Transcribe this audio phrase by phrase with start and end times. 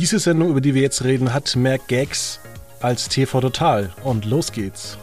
[0.00, 2.40] Diese Sendung, über die wir jetzt reden, hat mehr Gags
[2.80, 3.90] als TV Total.
[4.02, 4.96] Und los geht's.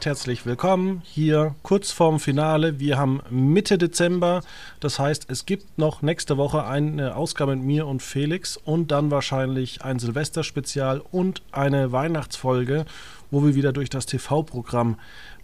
[0.00, 2.80] Recht herzlich willkommen hier kurz vorm Finale.
[2.80, 4.40] Wir haben Mitte Dezember,
[4.80, 9.10] das heißt, es gibt noch nächste Woche eine Ausgabe mit mir und Felix und dann
[9.10, 12.86] wahrscheinlich ein Silvesterspezial und eine Weihnachtsfolge,
[13.30, 14.98] wo wir wieder durch das TV-Programm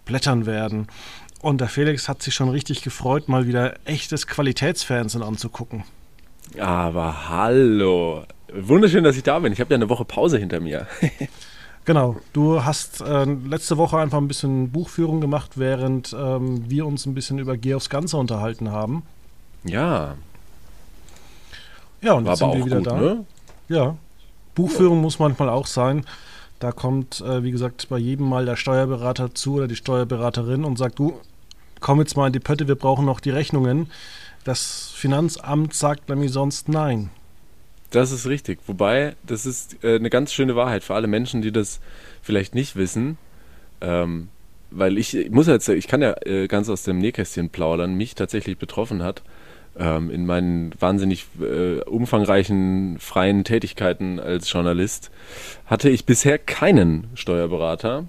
[0.05, 0.87] blättern werden.
[1.39, 5.83] Und der Felix hat sich schon richtig gefreut, mal wieder echtes Qualitätsfernsehen anzugucken.
[6.57, 8.23] Aber hallo.
[8.51, 9.53] Wunderschön, dass ich da bin.
[9.53, 10.87] Ich habe ja eine Woche Pause hinter mir.
[11.87, 17.05] Genau, du hast äh, letzte Woche einfach ein bisschen Buchführung gemacht, während ähm, wir uns
[17.05, 19.03] ein bisschen über Geh aufs Ganze unterhalten haben.
[19.63, 20.15] Ja.
[22.01, 22.97] Ja, und War jetzt sind wir wieder gut, da.
[22.97, 23.25] Ne?
[23.69, 23.95] Ja.
[24.53, 25.01] Buchführung ja.
[25.03, 26.03] muss manchmal auch sein.
[26.59, 30.77] Da kommt, äh, wie gesagt, bei jedem Mal der Steuerberater zu oder die Steuerberaterin und
[30.77, 31.13] sagt, du,
[31.79, 33.89] komm jetzt mal in die Pötte, wir brauchen noch die Rechnungen.
[34.43, 37.11] Das Finanzamt sagt nämlich sonst nein.
[37.91, 38.59] Das ist richtig.
[38.67, 41.79] Wobei, das ist äh, eine ganz schöne Wahrheit für alle Menschen, die das
[42.21, 43.17] vielleicht nicht wissen.
[43.81, 44.29] Ähm,
[44.71, 48.15] weil ich, ich, muss jetzt, ich kann ja äh, ganz aus dem Nähkästchen plaudern, mich
[48.15, 49.23] tatsächlich betroffen hat.
[49.79, 55.11] Ähm, in meinen wahnsinnig äh, umfangreichen freien Tätigkeiten als Journalist
[55.67, 58.05] hatte ich bisher keinen Steuerberater.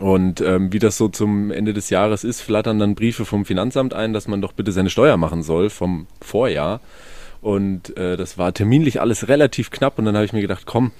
[0.00, 3.94] Und ähm, wie das so zum Ende des Jahres ist, flattern dann Briefe vom Finanzamt
[3.94, 6.80] ein, dass man doch bitte seine Steuer machen soll vom Vorjahr.
[7.40, 9.98] Und äh, das war terminlich alles relativ knapp.
[9.98, 10.92] Und dann habe ich mir gedacht, komm,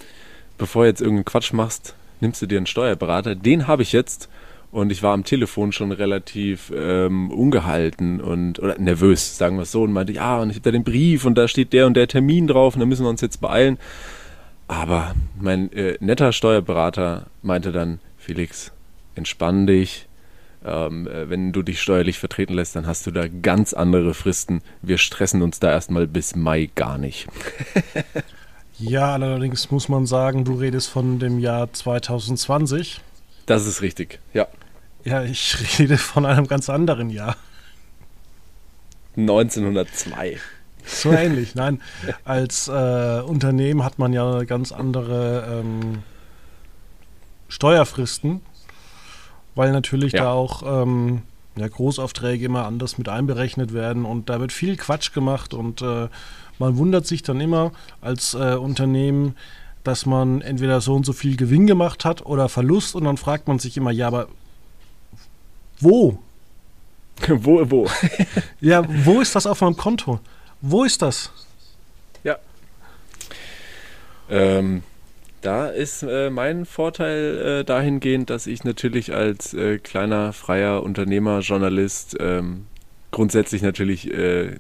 [0.57, 3.35] bevor du jetzt irgendeinen Quatsch machst, nimmst du dir einen Steuerberater.
[3.35, 4.29] Den habe ich jetzt.
[4.71, 9.73] Und ich war am Telefon schon relativ ähm, ungehalten und oder nervös, sagen wir es
[9.73, 11.95] so, und meinte, ja, und ich habe da den Brief und da steht der und
[11.95, 13.79] der Termin drauf und da müssen wir uns jetzt beeilen.
[14.67, 18.71] Aber mein äh, netter Steuerberater meinte dann, Felix,
[19.15, 20.08] entspann dich,
[20.65, 24.63] ähm, äh, wenn du dich steuerlich vertreten lässt, dann hast du da ganz andere Fristen.
[24.83, 27.29] Wir stressen uns da erstmal bis Mai gar nicht.
[28.79, 33.01] ja, allerdings muss man sagen, du redest von dem Jahr 2020.
[33.47, 34.47] Das ist richtig, ja.
[35.05, 37.37] Ja, ich rede von einem ganz anderen Jahr.
[39.17, 40.39] 1902.
[40.85, 41.81] So ähnlich, nein.
[42.25, 46.03] Als äh, Unternehmen hat man ja ganz andere ähm,
[47.49, 48.43] Steuerfristen
[49.59, 50.23] weil natürlich ja.
[50.23, 51.23] da auch ähm,
[51.57, 56.07] ja, Großaufträge immer anders mit einberechnet werden und da wird viel Quatsch gemacht und äh,
[56.61, 59.35] man wundert sich dann immer als äh, Unternehmen,
[59.83, 63.49] dass man entweder so und so viel Gewinn gemacht hat oder Verlust und dann fragt
[63.49, 64.29] man sich immer, ja, aber
[65.81, 66.21] wo?
[67.29, 67.89] wo, wo?
[68.61, 70.21] ja, wo ist das auf meinem Konto?
[70.61, 71.33] Wo ist das?
[72.23, 72.37] Ja.
[74.31, 74.85] Ähm,
[75.41, 81.41] da ist äh, mein Vorteil äh, dahingehend, dass ich natürlich als äh, kleiner freier Unternehmer,
[81.41, 82.67] Journalist ähm,
[83.11, 84.57] grundsätzlich natürlich äh,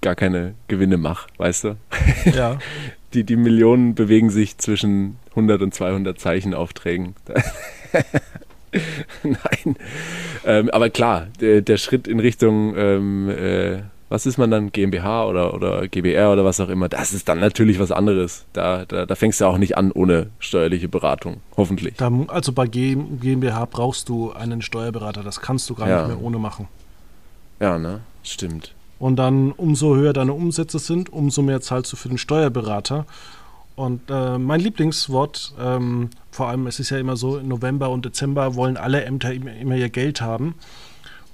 [0.00, 1.76] gar keine Gewinne mache, weißt du?
[2.34, 2.58] Ja.
[3.14, 7.14] die, die Millionen bewegen sich zwischen 100 und 200 Zeichenaufträgen.
[9.22, 9.76] Nein.
[10.44, 15.24] Ähm, aber klar, der, der, Schritt in Richtung ähm, äh, was ist man dann, GmbH
[15.26, 18.44] oder, oder GBR oder was auch immer, das ist dann natürlich was anderes.
[18.52, 21.94] Da, da, da fängst du auch nicht an ohne steuerliche Beratung, hoffentlich.
[21.96, 25.98] Da, also bei GmbH brauchst du einen Steuerberater, das kannst du gar ja.
[26.06, 26.68] nicht mehr ohne machen.
[27.60, 28.00] Ja, ne?
[28.24, 28.74] Stimmt.
[28.98, 33.06] Und dann, umso höher deine Umsätze sind, umso mehr zahlst du für den Steuerberater.
[33.76, 38.04] Und äh, mein Lieblingswort, ähm, vor allem es ist ja immer so, im November und
[38.04, 40.54] Dezember wollen alle Ämter immer, immer ihr Geld haben.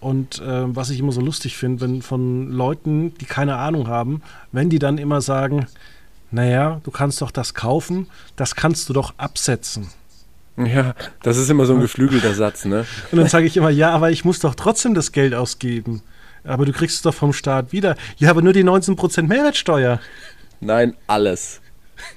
[0.06, 4.22] Und äh, was ich immer so lustig finde, wenn von Leuten, die keine Ahnung haben,
[4.52, 5.66] wenn die dann immer sagen,
[6.30, 9.88] naja, du kannst doch das kaufen, das kannst du doch absetzen.
[10.58, 10.94] Ja,
[11.24, 12.86] das ist immer so ein geflügelter Satz, ne?
[13.10, 16.02] Und dann sage ich immer, ja, aber ich muss doch trotzdem das Geld ausgeben.
[16.44, 17.96] Aber du kriegst es doch vom Staat wieder.
[18.16, 19.98] Ja, aber nur die 19% Mehrwertsteuer.
[20.60, 21.60] Nein, alles.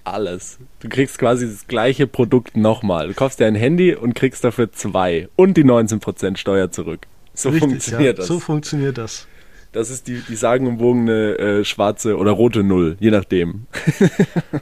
[0.03, 0.59] Alles.
[0.79, 3.07] Du kriegst quasi das gleiche Produkt nochmal.
[3.07, 7.07] Du kaufst dir ein Handy und kriegst dafür zwei und die 19% Steuer zurück.
[7.39, 8.21] So Richtig, funktioniert ja.
[8.21, 8.27] das.
[8.27, 9.25] So funktioniert das.
[9.71, 13.67] Das ist die, die sagenumwogene äh, schwarze oder rote Null, je nachdem.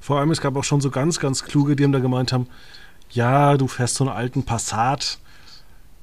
[0.00, 2.46] Vor allem, es gab auch schon so ganz, ganz kluge, die haben da gemeint haben,
[3.10, 5.18] ja, du fährst so einen alten Passat,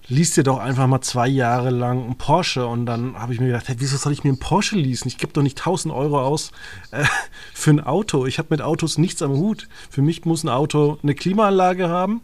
[0.07, 3.48] liest dir doch einfach mal zwei Jahre lang einen Porsche und dann habe ich mir
[3.48, 5.07] gedacht, hey, wieso soll ich mir einen Porsche leasen?
[5.07, 6.51] Ich gebe doch nicht 1000 Euro aus
[6.92, 7.06] äh,
[7.56, 8.28] für ein Auto.
[8.28, 9.68] Ich habe mit Autos nichts am Hut.
[9.90, 12.22] Für mich muss ein Auto eine Klimaanlage haben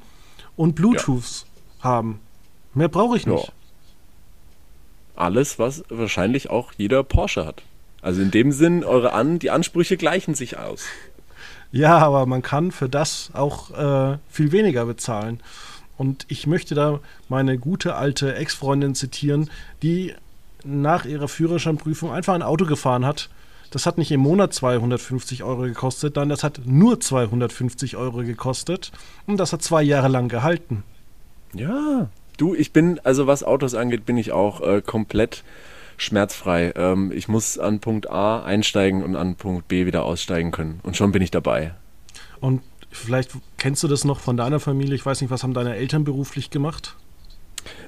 [0.55, 1.47] und Bluetooth
[1.79, 1.89] ja.
[1.89, 2.19] haben.
[2.75, 3.47] Mehr brauche ich nicht.
[3.47, 3.53] Ja.
[5.15, 7.63] Alles, was wahrscheinlich auch jeder Porsche hat.
[8.01, 10.85] Also in dem Sinn, eure An die Ansprüche gleichen sich aus.
[11.71, 15.41] Ja, aber man kann für das auch äh, viel weniger bezahlen.
[15.97, 16.99] Und ich möchte da
[17.29, 19.49] meine gute alte Ex-Freundin zitieren,
[19.81, 20.13] die
[20.63, 23.29] nach ihrer Führerscheinprüfung einfach ein Auto gefahren hat.
[23.71, 28.91] Das hat nicht im Monat 250 Euro gekostet, nein, das hat nur 250 Euro gekostet.
[29.25, 30.83] Und das hat zwei Jahre lang gehalten.
[31.53, 35.43] Ja, du, ich bin, also was Autos angeht, bin ich auch äh, komplett
[35.97, 36.73] schmerzfrei.
[36.75, 40.79] Ähm, ich muss an Punkt A einsteigen und an Punkt B wieder aussteigen können.
[40.83, 41.73] Und schon bin ich dabei.
[42.39, 42.61] Und
[42.95, 44.95] Vielleicht kennst du das noch von deiner Familie.
[44.95, 46.95] Ich weiß nicht, was haben deine Eltern beruflich gemacht?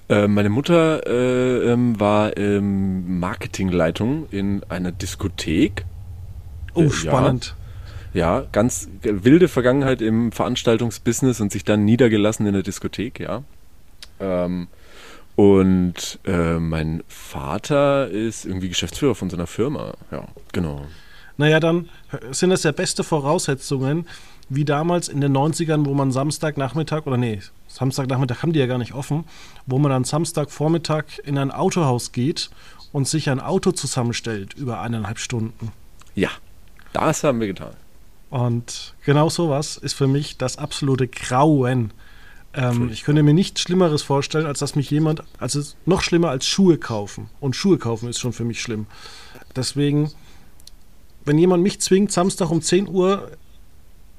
[0.10, 5.86] Äh, meine Mutter äh, ähm, war ähm, Marketingleitung in einer Diskothek.
[6.74, 7.56] Oh, äh, spannend.
[8.14, 13.44] Ja, ja, ganz wilde Vergangenheit im Veranstaltungsbusiness und sich dann niedergelassen in der Diskothek, ja.
[14.20, 14.68] Ähm,
[15.36, 20.86] und äh, mein Vater ist irgendwie Geschäftsführer von so einer Firma, ja, genau.
[21.38, 21.90] Naja, dann
[22.32, 24.08] sind das ja beste Voraussetzungen,
[24.50, 28.80] wie damals in den 90ern, wo man Samstagnachmittag, oder nee, Samstagnachmittag haben die ja gar
[28.80, 29.26] nicht offen,
[29.66, 32.50] wo man dann Samstagvormittag in ein Autohaus geht
[32.92, 35.72] und sich ein Auto zusammenstellt über eineinhalb Stunden.
[36.16, 36.30] Ja,
[36.94, 37.74] das haben wir getan.
[38.30, 41.92] Und genau sowas ist für mich das absolute Grauen.
[42.54, 46.48] Ähm, ich könnte mir nichts Schlimmeres vorstellen, als dass mich jemand, also noch schlimmer als
[46.48, 47.30] Schuhe kaufen.
[47.40, 48.88] Und Schuhe kaufen ist schon für mich schlimm.
[49.56, 50.12] Deswegen,
[51.26, 53.32] wenn jemand mich zwingt, Samstag um 10 Uhr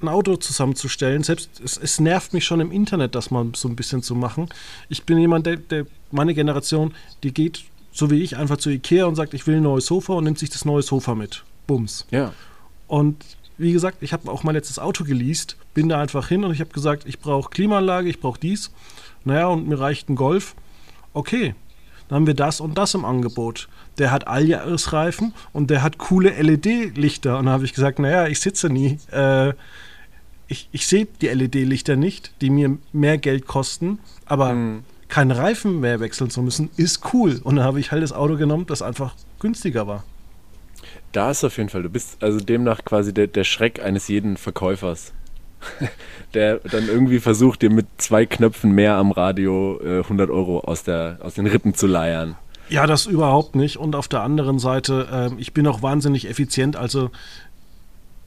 [0.01, 1.23] ein Auto zusammenzustellen.
[1.23, 4.47] Selbst es, es, nervt mich schon im Internet, das mal so ein bisschen zu machen.
[4.87, 6.93] Ich bin jemand, der, der, meine Generation,
[7.23, 10.13] die geht so wie ich einfach zu Ikea und sagt, ich will ein neues Sofa
[10.13, 11.43] und nimmt sich das neue Sofa mit.
[11.67, 12.05] Bums.
[12.11, 12.33] Ja.
[12.87, 13.23] Und
[13.59, 16.61] wie gesagt, ich habe auch mein letztes Auto geleast, bin da einfach hin und ich
[16.61, 18.71] habe gesagt, ich brauche Klimaanlage, ich brauche dies.
[19.25, 20.55] Naja, und mir reicht ein Golf.
[21.13, 21.53] Okay,
[22.07, 23.67] dann haben wir das und das im Angebot.
[23.97, 27.37] Der hat Alljahresreifen und der hat coole LED-Lichter.
[27.37, 28.97] Und da habe ich gesagt, naja, ich sitze nie.
[29.11, 29.53] Äh,
[30.47, 34.83] ich, ich sehe die LED-Lichter nicht, die mir mehr Geld kosten, aber mhm.
[35.09, 37.41] keinen Reifen mehr wechseln zu müssen, ist cool.
[37.43, 40.03] Und dann habe ich halt das Auto genommen, das einfach günstiger war.
[41.11, 44.37] Da ist auf jeden Fall, du bist also demnach quasi der, der Schreck eines jeden
[44.37, 45.13] Verkäufers.
[46.33, 50.83] der dann irgendwie versucht, dir mit zwei Knöpfen mehr am Radio äh, 100 Euro aus,
[50.83, 52.35] der, aus den Rippen zu leiern.
[52.69, 53.77] Ja, das überhaupt nicht.
[53.77, 56.75] Und auf der anderen Seite, äh, ich bin auch wahnsinnig effizient.
[56.75, 57.09] Also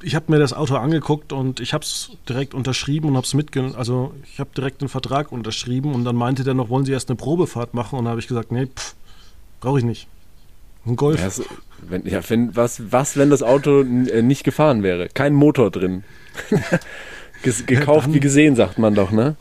[0.02, 3.34] ich habe mir das Auto angeguckt und ich habe es direkt unterschrieben und habe es
[3.34, 3.76] mitgenommen.
[3.76, 7.08] Also ich habe direkt den Vertrag unterschrieben und dann meinte der noch, wollen Sie erst
[7.08, 7.98] eine Probefahrt machen?
[7.98, 8.68] Und dann habe ich gesagt, nee,
[9.60, 10.08] brauche ich nicht.
[10.86, 11.20] Ein Golf.
[11.20, 11.44] Ja, so,
[11.80, 15.08] wenn, ja, wenn, was, was, wenn das Auto äh, nicht gefahren wäre?
[15.08, 16.04] Kein Motor drin.
[17.42, 19.36] gekauft ja, wie gesehen, sagt man doch, ne?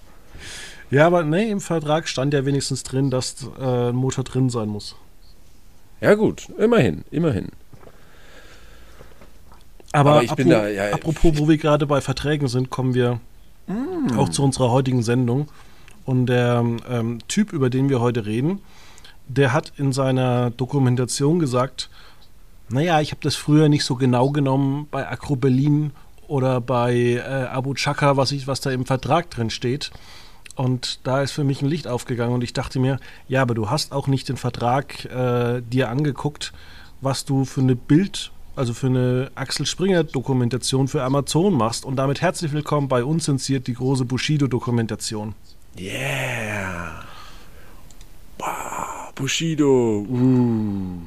[0.89, 4.67] Ja, aber nee, im Vertrag stand ja wenigstens drin, dass äh, ein Motor drin sein
[4.67, 4.95] muss.
[6.01, 7.49] Ja, gut, immerhin, immerhin.
[9.93, 13.19] Aber, Aber apropos, da, ja, apropos, wo wir gerade bei Verträgen sind, kommen wir
[13.67, 14.17] mm.
[14.17, 15.49] auch zu unserer heutigen Sendung.
[16.05, 18.59] Und der ähm, Typ, über den wir heute reden,
[19.35, 21.89] der hat in seiner Dokumentation gesagt,
[22.69, 25.91] naja, ich habe das früher nicht so genau genommen bei Acro Berlin
[26.27, 29.91] oder bei äh, Abu Chaka, was, ich, was da im Vertrag drin steht.
[30.55, 33.69] Und da ist für mich ein Licht aufgegangen und ich dachte mir, ja, aber du
[33.69, 36.53] hast auch nicht den Vertrag äh, dir angeguckt,
[37.01, 41.85] was du für eine Bild- also für eine Axel Springer Dokumentation für Amazon machst.
[41.85, 45.35] Und damit herzlich willkommen bei uns zensiert die große Bushido Dokumentation.
[45.79, 47.11] Yeah.
[49.15, 50.06] Bushido.
[50.10, 51.01] Uh.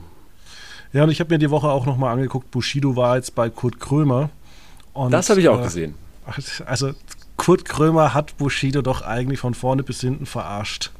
[0.93, 3.81] Ja, und ich habe mir die Woche auch nochmal angeguckt, Bushido war jetzt bei Kurt
[3.81, 4.31] Krömer.
[4.93, 5.95] Und, das habe ich auch äh, gesehen.
[6.65, 6.93] Also
[7.37, 10.93] Kurt Krömer hat Bushido doch eigentlich von vorne bis hinten verarscht.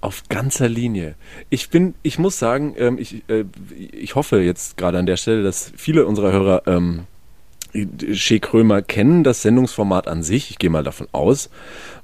[0.00, 1.16] Auf ganzer Linie.
[1.50, 3.44] Ich bin, ich muss sagen, ähm, ich, äh,
[3.74, 7.06] ich hoffe jetzt gerade an der Stelle, dass viele unserer Hörer ähm,
[8.12, 10.50] Shea Krömer kennen das Sendungsformat an sich.
[10.50, 11.50] Ich gehe mal davon aus,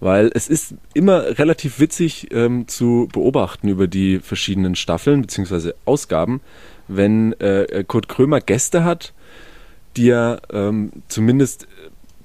[0.01, 5.73] weil es ist immer relativ witzig ähm, zu beobachten über die verschiedenen Staffeln bzw.
[5.85, 6.41] Ausgaben,
[6.89, 9.13] wenn äh, Kurt Krömer Gäste hat,
[9.97, 11.69] die er ähm, zumindest,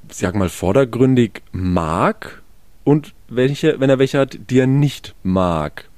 [0.09, 2.41] sag mal, vordergründig mag
[2.83, 5.89] und welche, wenn er welche hat, die er nicht mag.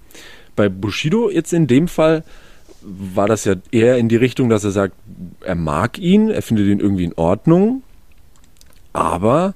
[0.56, 2.24] Bei Bushido jetzt in dem Fall
[2.82, 4.94] war das ja eher in die Richtung, dass er sagt,
[5.42, 7.84] er mag ihn, er findet ihn irgendwie in Ordnung,
[8.94, 9.56] aber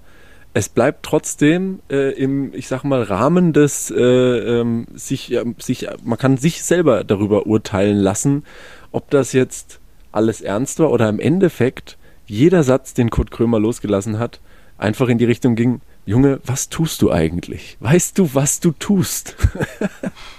[0.54, 5.88] es bleibt trotzdem äh, im, ich sag mal, Rahmen des äh, ähm, sich, äh, sich,
[6.04, 8.44] man kann sich selber darüber urteilen lassen,
[8.92, 9.80] ob das jetzt
[10.12, 14.42] alles ernst war oder im Endeffekt jeder Satz, den Kurt Krömer losgelassen hat,
[14.78, 17.78] einfach in die Richtung ging, Junge, was tust du eigentlich?
[17.80, 19.36] Weißt du, was du tust?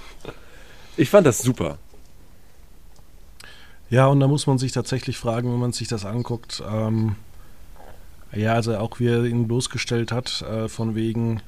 [0.97, 1.79] ich fand das super.
[3.92, 7.14] Ja, und da muss man sich tatsächlich fragen, wenn man sich das anguckt, ähm,
[8.34, 11.42] ja, also auch wie er ihn bloßgestellt hat, äh, von wegen,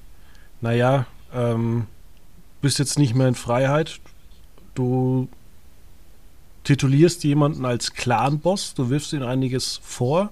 [0.61, 1.87] naja, ähm,
[2.61, 3.99] bist jetzt nicht mehr in Freiheit,
[4.75, 5.27] du
[6.65, 10.29] titulierst jemanden als Clan-Boss, du wirfst ihm einiges vor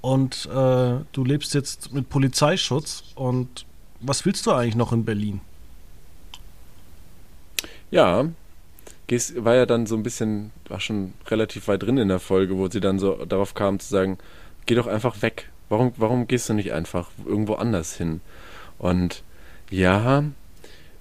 [0.00, 3.66] und äh, du lebst jetzt mit Polizeischutz und
[4.00, 5.42] was willst du eigentlich noch in Berlin?
[7.90, 8.30] Ja,
[9.36, 12.68] war ja dann so ein bisschen, war schon relativ weit drin in der Folge, wo
[12.68, 14.18] sie dann so darauf kam zu sagen,
[14.66, 15.50] geh doch einfach weg.
[15.68, 18.20] Warum, warum gehst du nicht einfach irgendwo anders hin?
[18.78, 19.22] Und
[19.70, 20.24] ja,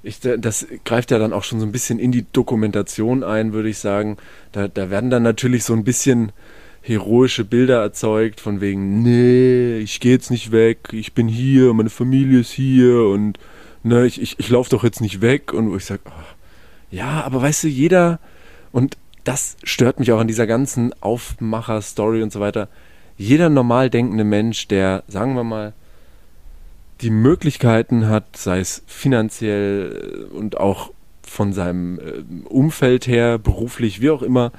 [0.03, 3.69] ich, das greift ja dann auch schon so ein bisschen in die Dokumentation ein, würde
[3.69, 4.17] ich sagen.
[4.51, 6.31] Da, da werden dann natürlich so ein bisschen
[6.81, 11.89] heroische Bilder erzeugt, von wegen, nee, ich gehe jetzt nicht weg, ich bin hier, meine
[11.89, 13.39] Familie ist hier und
[13.83, 15.53] ne, ich, ich, ich laufe doch jetzt nicht weg.
[15.53, 16.32] Und wo ich sage, oh,
[16.93, 18.19] ja, aber weißt du, jeder,
[18.71, 22.69] und das stört mich auch an dieser ganzen Aufmacher-Story und so weiter,
[23.17, 25.73] jeder normal denkende Mensch, der, sagen wir mal,
[27.01, 30.91] die Möglichkeiten hat, sei es finanziell äh, und auch
[31.23, 34.51] von seinem äh, Umfeld her, beruflich, wie auch immer,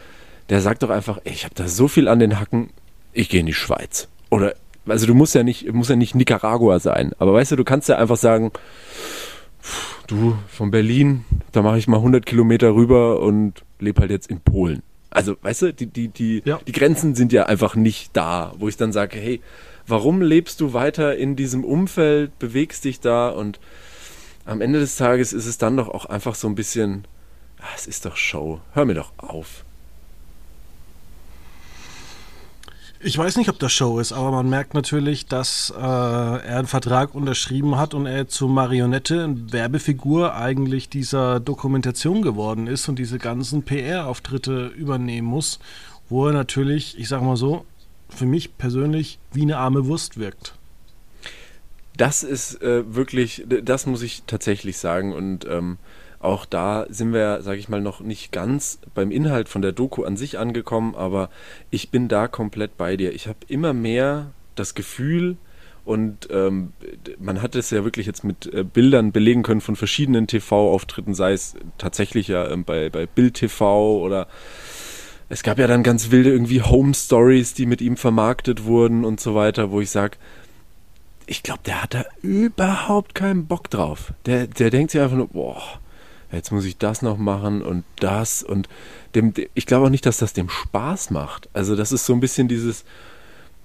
[0.49, 2.71] der sagt doch einfach, ey, ich habe da so viel an den Hacken,
[3.13, 4.09] ich gehe in die Schweiz.
[4.31, 4.55] Oder,
[4.87, 7.89] also du musst ja nicht, muss ja nicht Nicaragua sein, aber weißt du, du kannst
[7.89, 8.51] ja einfach sagen,
[10.07, 14.41] du, von Berlin, da mache ich mal 100 Kilometer rüber und lebe halt jetzt in
[14.41, 14.83] Polen.
[15.11, 16.59] Also, weißt du, die, die, die, ja.
[16.67, 19.41] die Grenzen sind ja einfach nicht da, wo ich dann sage, hey,
[19.87, 23.61] warum lebst du weiter in diesem Umfeld, bewegst dich da und
[24.45, 27.07] am Ende des Tages ist es dann doch auch einfach so ein bisschen,
[27.61, 29.65] ach, es ist doch Show, hör mir doch auf.
[33.07, 36.67] Ich weiß nicht, ob das Show ist, aber man merkt natürlich, dass äh, er einen
[36.67, 43.19] Vertrag unterschrieben hat und er zur Marionette, Werbefigur eigentlich dieser Dokumentation geworden ist und diese
[43.19, 45.59] ganzen PR-Auftritte übernehmen muss,
[46.09, 47.67] wo er natürlich, ich sag mal so,
[48.09, 50.55] für mich persönlich wie eine arme Wurst wirkt.
[51.99, 55.77] Das ist äh, wirklich, das muss ich tatsächlich sagen und ähm,
[56.25, 60.05] auch da sind wir, sage ich mal, noch nicht ganz beim Inhalt von der Doku
[60.05, 61.31] an sich angekommen, aber
[61.71, 63.13] ich bin da komplett bei dir.
[63.13, 65.37] Ich habe immer mehr das Gefühl,
[65.85, 66.73] und ähm,
[67.19, 71.33] man hat es ja wirklich jetzt mit äh, Bildern belegen können von verschiedenen TV-Auftritten, sei
[71.35, 74.27] es tatsächlich ja äh, bei, bei Bild TV oder
[75.29, 79.21] es gab ja dann ganz wilde irgendwie Home Stories, die mit ihm vermarktet wurden und
[79.21, 80.17] so weiter, wo ich sage,
[81.27, 84.13] ich glaube, der hat da überhaupt keinen Bock drauf.
[84.27, 85.63] Der, der denkt sich einfach nur, boah,
[86.35, 88.69] jetzt muss ich das noch machen und das und
[89.15, 91.49] dem, ich glaube auch nicht, dass das dem Spaß macht.
[91.53, 92.85] Also das ist so ein bisschen dieses,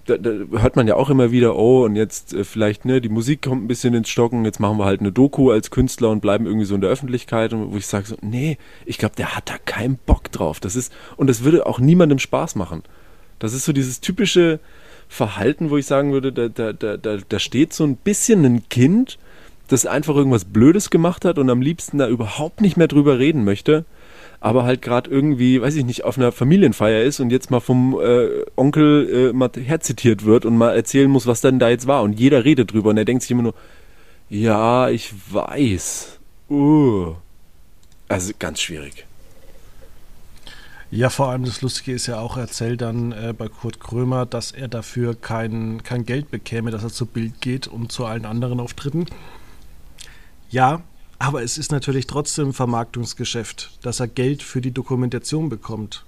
[0.05, 3.09] da, da hört man ja auch immer wieder, oh und jetzt äh, vielleicht, ne, die
[3.09, 6.21] Musik kommt ein bisschen ins Stocken, jetzt machen wir halt eine Doku als Künstler und
[6.21, 9.35] bleiben irgendwie so in der Öffentlichkeit und wo ich sage so, nee, ich glaube, der
[9.35, 10.59] hat da keinen Bock drauf.
[10.59, 12.83] Das ist, und das würde auch niemandem Spaß machen.
[13.37, 14.59] Das ist so dieses typische
[15.07, 19.17] Verhalten, wo ich sagen würde, da, da, da, da steht so ein bisschen ein Kind,
[19.69, 23.43] das einfach irgendwas Blödes gemacht hat und am liebsten da überhaupt nicht mehr drüber reden
[23.45, 23.85] möchte,
[24.41, 27.97] aber halt gerade irgendwie, weiß ich nicht, auf einer Familienfeier ist und jetzt mal vom
[28.01, 32.01] äh, Onkel äh, mal herzitiert wird und mal erzählen muss, was denn da jetzt war.
[32.01, 33.53] Und jeder redet drüber und er denkt sich immer nur,
[34.29, 36.19] ja, ich weiß.
[36.49, 37.13] Uh.
[38.07, 39.05] Also ganz schwierig.
[40.91, 44.25] Ja, vor allem das Lustige ist ja auch, er erzählt dann äh, bei Kurt Krömer,
[44.25, 48.25] dass er dafür kein, kein Geld bekäme, dass er zu Bild geht und zu allen
[48.25, 49.05] anderen Auftritten.
[50.49, 50.81] Ja,
[51.19, 56.05] aber es ist natürlich trotzdem Vermarktungsgeschäft, dass er Geld für die Dokumentation bekommt.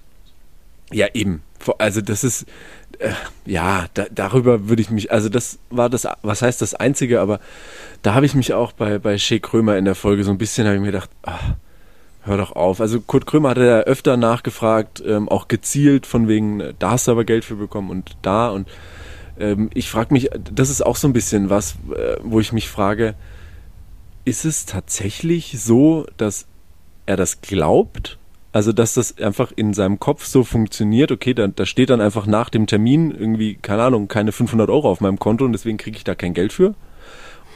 [0.91, 1.41] Ja, eben.
[1.77, 2.45] Also das ist,
[2.99, 3.11] äh,
[3.45, 7.39] ja, da, darüber würde ich mich, also das war das, was heißt das Einzige, aber
[8.01, 10.65] da habe ich mich auch bei, bei Shea Krömer in der Folge so ein bisschen,
[10.65, 11.53] habe ich mir gedacht, ach,
[12.23, 12.81] hör doch auf.
[12.81, 17.07] Also Kurt Krömer hatte ja öfter nachgefragt, ähm, auch gezielt von wegen, äh, da hast
[17.07, 18.67] du aber Geld für bekommen und da und
[19.39, 22.69] ähm, ich frage mich, das ist auch so ein bisschen was, äh, wo ich mich
[22.69, 23.15] frage,
[24.31, 26.45] ist es tatsächlich so, dass
[27.05, 28.17] er das glaubt?
[28.53, 32.27] Also, dass das einfach in seinem Kopf so funktioniert, okay, da, da steht dann einfach
[32.27, 35.97] nach dem Termin irgendwie, keine Ahnung, keine 500 Euro auf meinem Konto und deswegen kriege
[35.97, 36.75] ich da kein Geld für?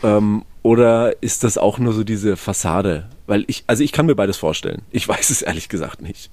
[0.03, 3.09] Ähm, oder ist das auch nur so diese Fassade?
[3.25, 4.81] Weil ich, also ich kann mir beides vorstellen.
[4.91, 6.29] Ich weiß es ehrlich gesagt nicht.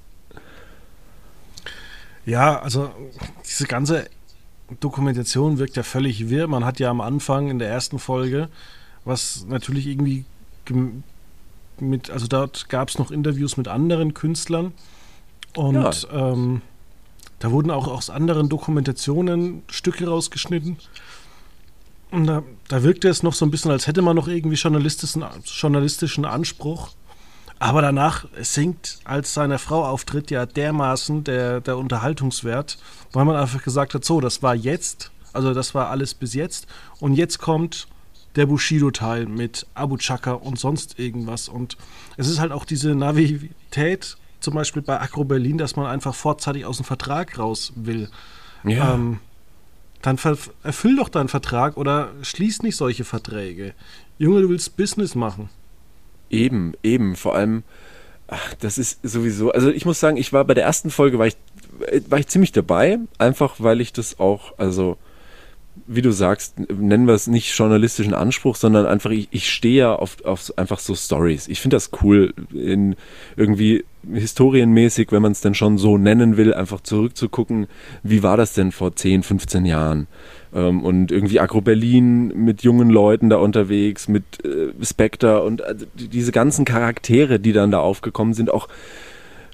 [2.26, 2.90] Ja, also
[3.46, 4.06] diese ganze
[4.80, 6.48] Dokumentation wirkt ja völlig wirr.
[6.48, 8.48] Man hat ja am Anfang in der ersten Folge,
[9.04, 10.24] was natürlich irgendwie
[11.80, 14.72] mit, also dort gab es noch Interviews mit anderen Künstlern
[15.56, 16.32] und ja.
[16.32, 16.62] ähm,
[17.38, 20.76] da wurden auch aus anderen Dokumentationen Stücke rausgeschnitten.
[22.12, 25.24] Und da, da wirkte es noch so ein bisschen, als hätte man noch irgendwie journalistischen,
[25.44, 26.90] journalistischen Anspruch.
[27.58, 32.78] Aber danach sinkt, als seine Frau auftritt, ja dermaßen der, der Unterhaltungswert,
[33.12, 36.66] weil man einfach gesagt hat, so, das war jetzt, also das war alles bis jetzt.
[37.00, 37.88] Und jetzt kommt
[38.36, 41.48] der Bushido-Teil mit Abu Chaka und sonst irgendwas.
[41.48, 41.76] Und
[42.16, 46.64] es ist halt auch diese Navität, zum Beispiel bei Agro Berlin, dass man einfach vorzeitig
[46.64, 48.08] aus dem Vertrag raus will.
[48.64, 48.94] Ja.
[48.94, 49.18] Ähm,
[50.02, 50.18] dann
[50.64, 53.74] erfüll doch deinen Vertrag oder schließ nicht solche Verträge.
[54.18, 55.48] Junge, du willst Business machen.
[56.28, 57.14] Eben, eben.
[57.14, 57.62] Vor allem,
[58.26, 59.52] ach, das ist sowieso.
[59.52, 61.36] Also ich muss sagen, ich war bei der ersten Folge war ich,
[62.08, 64.98] war ich ziemlich dabei, einfach weil ich das auch, also
[65.94, 69.94] wie du sagst, nennen wir es nicht journalistischen Anspruch, sondern einfach, ich, ich stehe ja
[69.94, 71.48] auf, auf einfach so Stories.
[71.48, 72.96] Ich finde das cool, in
[73.36, 77.66] irgendwie historienmäßig, wenn man es denn schon so nennen will, einfach zurückzugucken,
[78.02, 80.06] wie war das denn vor 10, 15 Jahren?
[80.54, 85.74] Ähm, und irgendwie Agro Berlin mit jungen Leuten da unterwegs, mit äh, Spectre und äh,
[85.94, 88.68] diese ganzen Charaktere, die dann da aufgekommen sind, auch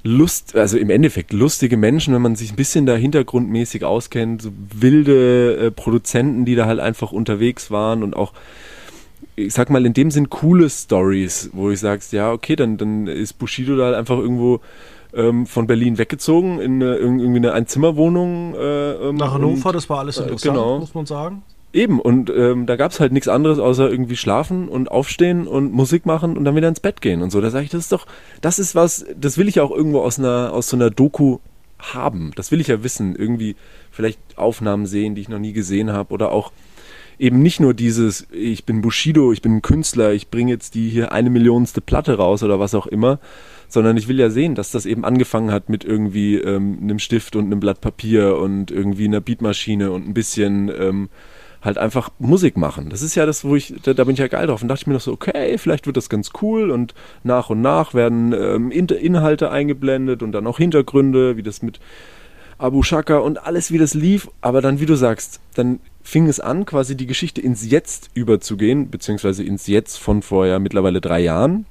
[0.03, 4.51] Lust, also im Endeffekt lustige Menschen, wenn man sich ein bisschen da hintergrundmäßig auskennt, so
[4.73, 8.33] wilde äh, Produzenten, die da halt einfach unterwegs waren und auch,
[9.35, 13.07] ich sag mal, in dem Sinn coole Stories, wo ich sagst, ja, okay, dann, dann
[13.07, 14.61] ist Bushido da halt einfach irgendwo
[15.15, 18.55] ähm, von Berlin weggezogen in eine, irgendwie eine Einzimmerwohnung.
[18.55, 20.79] Äh, ähm, Nach Hannover, und, das war alles äh, interessant, genau.
[20.79, 21.43] muss man sagen.
[21.73, 25.73] Eben, und ähm, da gab es halt nichts anderes, außer irgendwie schlafen und aufstehen und
[25.73, 27.43] Musik machen und dann wieder ins Bett gehen und so.
[27.43, 28.07] Da sage ich, das ist doch,
[28.41, 31.39] das ist was, das will ich auch irgendwo aus einer, aus so einer Doku
[31.79, 32.33] haben.
[32.37, 33.15] Das will ich ja wissen.
[33.15, 33.55] Irgendwie
[33.91, 36.53] vielleicht Aufnahmen sehen, die ich noch nie gesehen habe oder auch
[37.19, 40.89] eben nicht nur dieses, ich bin Bushido, ich bin ein Künstler, ich bringe jetzt die
[40.89, 43.19] hier eine Millionste Platte raus oder was auch immer,
[43.69, 47.37] sondern ich will ja sehen, dass das eben angefangen hat mit irgendwie ähm, einem Stift
[47.37, 51.09] und einem Blatt Papier und irgendwie einer Beatmaschine und ein bisschen ähm,
[51.63, 52.91] halt einfach Musik machen.
[52.91, 54.63] Das ist ja das, wo ich, da, da bin ich ja geil drauf.
[54.63, 56.95] Und dachte ich mir noch so, okay, vielleicht wird das ganz cool und
[57.25, 61.81] nach und nach werden ähm, Inhalte eingeblendet und dann auch Hintergründe, wie das mit
[62.59, 64.29] Abu Shaka und alles, wie das lief.
[64.41, 68.91] Aber dann, wie du sagst, dann fing es an, quasi die Geschichte ins Jetzt überzugehen,
[68.91, 71.67] beziehungsweise ins Jetzt von vor ja mittlerweile drei Jahren.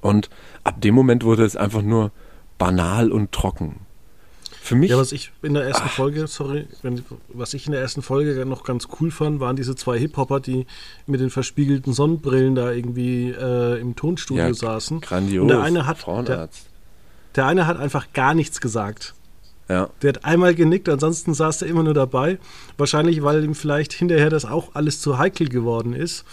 [0.00, 0.30] Und
[0.64, 2.12] ab dem Moment wurde es einfach nur
[2.56, 3.80] banal und trocken.
[4.68, 4.90] Für mich.
[4.90, 5.92] Ja, was ich in der ersten ach.
[5.92, 6.66] Folge, sorry,
[7.28, 10.66] was ich in der ersten Folge noch ganz cool fand, waren diese zwei Hip-Hopper, die
[11.06, 15.00] mit den verspiegelten Sonnenbrillen da irgendwie äh, im Tonstudio ja, saßen.
[15.00, 15.40] Grandios.
[15.40, 16.06] Und der eine hat.
[16.28, 16.50] Der,
[17.34, 19.14] der eine hat einfach gar nichts gesagt.
[19.70, 19.88] Ja.
[20.02, 22.38] Der hat einmal genickt, ansonsten saß er immer nur dabei.
[22.76, 26.26] Wahrscheinlich, weil ihm vielleicht hinterher das auch alles zu heikel geworden ist.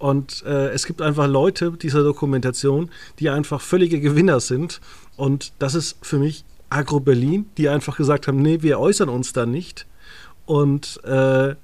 [0.00, 4.80] Und äh, es gibt einfach Leute dieser Dokumentation, die einfach völlige Gewinner sind.
[5.16, 9.32] Und das ist für mich Agro Berlin, die einfach gesagt haben, nee, wir äußern uns
[9.32, 9.86] da nicht.
[10.46, 11.54] Und äh,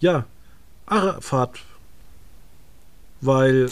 [0.00, 0.24] ja,
[0.86, 1.58] Arafat,
[3.20, 3.70] weil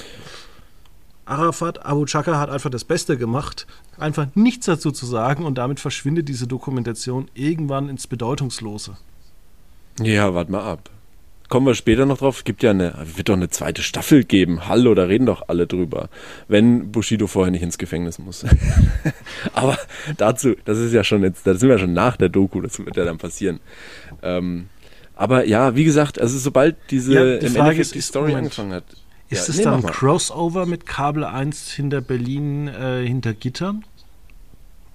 [1.26, 3.66] Arafat, Abu Chaka hat einfach das Beste gemacht,
[3.98, 8.96] einfach nichts dazu zu sagen und damit verschwindet diese Dokumentation irgendwann ins Bedeutungslose.
[10.00, 10.90] Ja, warte mal ab
[11.54, 12.38] kommen wir später noch drauf.
[12.38, 14.66] Es gibt ja eine, wird doch eine zweite Staffel geben.
[14.66, 16.08] Hallo, da reden doch alle drüber.
[16.48, 18.44] Wenn Bushido vorher nicht ins Gefängnis muss.
[19.52, 19.78] Aber
[20.16, 22.96] dazu, das ist ja schon jetzt, da sind wir schon nach der Doku, das wird
[22.96, 23.60] ja dann passieren.
[24.20, 24.68] Ähm,
[25.14, 28.72] aber ja, wie gesagt, also sobald diese ja, die, Frage ist, die Story Moment, angefangen
[28.72, 28.84] hat.
[29.28, 33.84] Ist es nee, dann ein Crossover mit Kabel 1 hinter Berlin äh, hinter Gittern?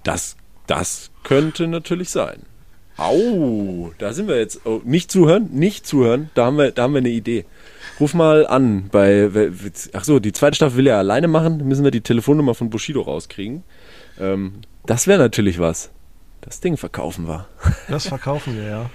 [0.02, 2.42] Das, das könnte natürlich sein.
[2.96, 4.66] Au, da sind wir jetzt.
[4.66, 6.30] Oh, nicht zuhören, nicht zuhören.
[6.34, 7.44] Da haben wir, da haben wir eine Idee.
[7.98, 9.28] Ruf mal an bei.
[9.92, 11.66] Ach so, die zweite Staffel will er alleine machen.
[11.66, 13.62] Müssen wir die Telefonnummer von Bushido rauskriegen.
[14.18, 15.90] Ähm, das wäre natürlich was.
[16.40, 17.46] Das Ding verkaufen wir.
[17.88, 18.90] Das verkaufen wir, ja.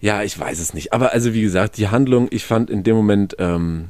[0.00, 0.92] Ja, ich weiß es nicht.
[0.92, 3.88] Aber also wie gesagt, die Handlung, ich fand in dem Moment, ähm,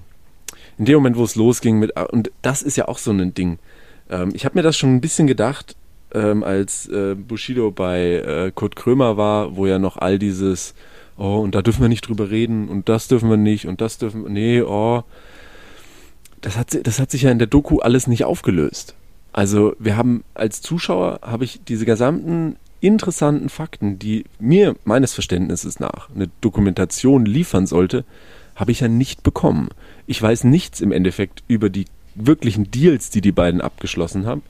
[0.78, 3.58] in dem Moment, wo es losging mit, und das ist ja auch so ein Ding.
[4.10, 5.76] Ähm, ich habe mir das schon ein bisschen gedacht,
[6.14, 10.74] ähm, als äh, Bushido bei äh, Kurt Krömer war, wo ja noch all dieses,
[11.16, 13.98] oh, und da dürfen wir nicht drüber reden und das dürfen wir nicht und das
[13.98, 15.02] dürfen wir, nee, oh.
[16.40, 18.94] Das hat, das hat sich ja in der Doku alles nicht aufgelöst.
[19.32, 25.80] Also wir haben als Zuschauer, habe ich diese gesamten interessanten Fakten, die mir meines Verständnisses
[25.80, 28.04] nach eine Dokumentation liefern sollte,
[28.54, 29.68] habe ich ja nicht bekommen.
[30.06, 34.42] Ich weiß nichts im Endeffekt über die wirklichen Deals, die die beiden abgeschlossen haben.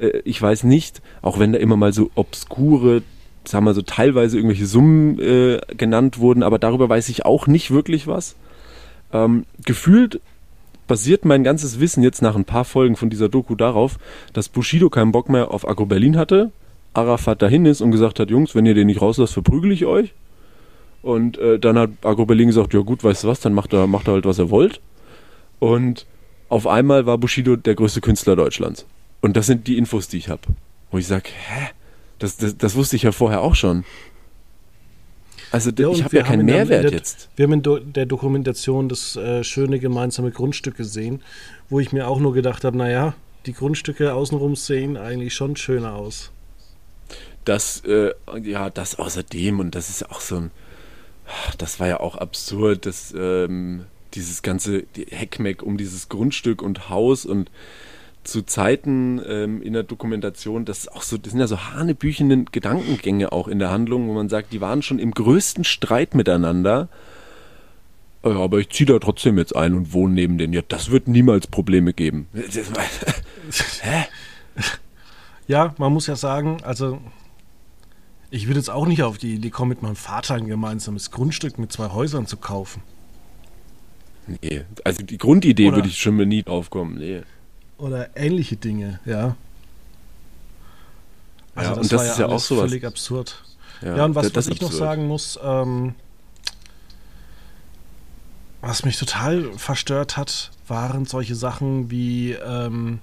[0.00, 3.02] Äh, ich weiß nicht, auch wenn da immer mal so obskure
[3.44, 7.70] sagen wir so, teilweise irgendwelche Summen äh, genannt wurden, aber darüber weiß ich auch nicht
[7.70, 8.36] wirklich was.
[9.12, 10.20] Ähm, gefühlt
[10.86, 13.98] basiert mein ganzes Wissen jetzt nach ein paar Folgen von dieser Doku darauf,
[14.32, 16.50] dass Bushido keinen Bock mehr auf Agro Berlin hatte,
[16.94, 20.12] Arafat dahin ist und gesagt hat, Jungs, wenn ihr den nicht rauslasst, verprügel ich euch.
[21.02, 23.86] Und äh, dann hat Agro Berlin gesagt, ja gut, weißt du was, dann macht er,
[23.86, 24.80] macht er halt, was er wollt.
[25.60, 26.06] Und
[26.48, 28.84] auf einmal war Bushido der größte Künstler Deutschlands.
[29.20, 30.42] Und das sind die Infos, die ich habe.
[30.90, 31.68] Wo ich sage, hä?
[32.18, 33.84] Das, das, das wusste ich ja vorher auch schon.
[35.52, 37.28] Also ja, ich habe ja keinen Mehrwert der, jetzt.
[37.34, 41.22] Wir haben in der Dokumentation das äh, schöne gemeinsame Grundstück gesehen,
[41.68, 43.14] wo ich mir auch nur gedacht habe, naja,
[43.46, 46.30] die Grundstücke außenrum sehen eigentlich schon schöner aus.
[47.44, 50.50] Das, äh, ja, das außerdem, und das ist auch so ein,
[51.58, 57.24] das war ja auch absurd, dass ähm, dieses ganze Heckmeck um dieses Grundstück und Haus
[57.24, 57.50] und
[58.24, 63.32] zu Zeiten ähm, in der Dokumentation, das auch so, das sind ja so hanebüchenden Gedankengänge
[63.32, 66.88] auch in der Handlung, wo man sagt, die waren schon im größten Streit miteinander.
[68.22, 70.52] Ja, aber ich ziehe da trotzdem jetzt ein und wohne neben denen.
[70.52, 72.28] Ja, das wird niemals Probleme geben.
[73.80, 74.04] Hä?
[75.46, 77.00] Ja, man muss ja sagen, also
[78.30, 81.58] ich würde jetzt auch nicht auf die Idee kommen, mit meinem Vater ein gemeinsames Grundstück
[81.58, 82.82] mit zwei Häusern zu kaufen.
[84.26, 86.98] Nee, also die Grundidee Oder würde ich schon mal nie drauf kommen.
[86.98, 87.22] Nee
[87.80, 89.36] oder ähnliche Dinge, ja.
[91.54, 92.70] Also ja, das und das ist ja, ja auch sowas.
[92.70, 93.42] völlig absurd.
[93.82, 94.72] Ja, ja und was, was ich absurd.
[94.72, 95.94] noch sagen muss, ähm,
[98.60, 103.00] was mich total verstört hat, waren solche Sachen wie, ähm,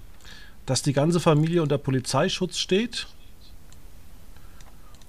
[0.66, 3.08] dass die ganze Familie unter Polizeischutz steht.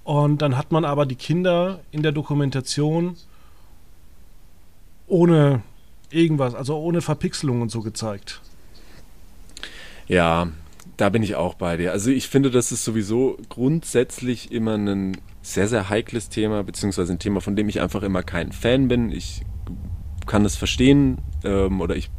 [0.04, 3.16] Und dann hat man aber die Kinder in der Dokumentation
[5.06, 5.62] ohne
[6.10, 8.40] irgendwas, also ohne Verpixelung und so gezeigt.
[10.08, 10.48] Ja,
[10.96, 11.92] da bin ich auch bei dir.
[11.92, 17.18] Also ich finde, das ist sowieso grundsätzlich immer ein sehr, sehr heikles Thema, beziehungsweise ein
[17.18, 19.12] Thema, von dem ich einfach immer kein Fan bin.
[19.12, 19.42] Ich
[20.26, 22.10] kann es verstehen ähm, oder ich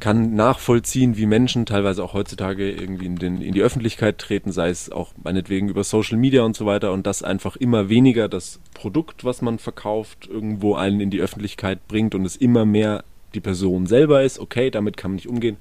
[0.00, 4.68] kann nachvollziehen, wie Menschen teilweise auch heutzutage irgendwie in, den, in die Öffentlichkeit treten, sei
[4.68, 8.60] es auch meinetwegen über Social Media und so weiter und das einfach immer weniger das
[8.74, 13.40] Produkt, was man verkauft, irgendwo einen in die Öffentlichkeit bringt und es immer mehr die
[13.40, 14.38] Person selber ist.
[14.38, 15.56] Okay, damit kann man nicht umgehen.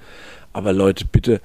[0.53, 1.41] Aber Leute, bitte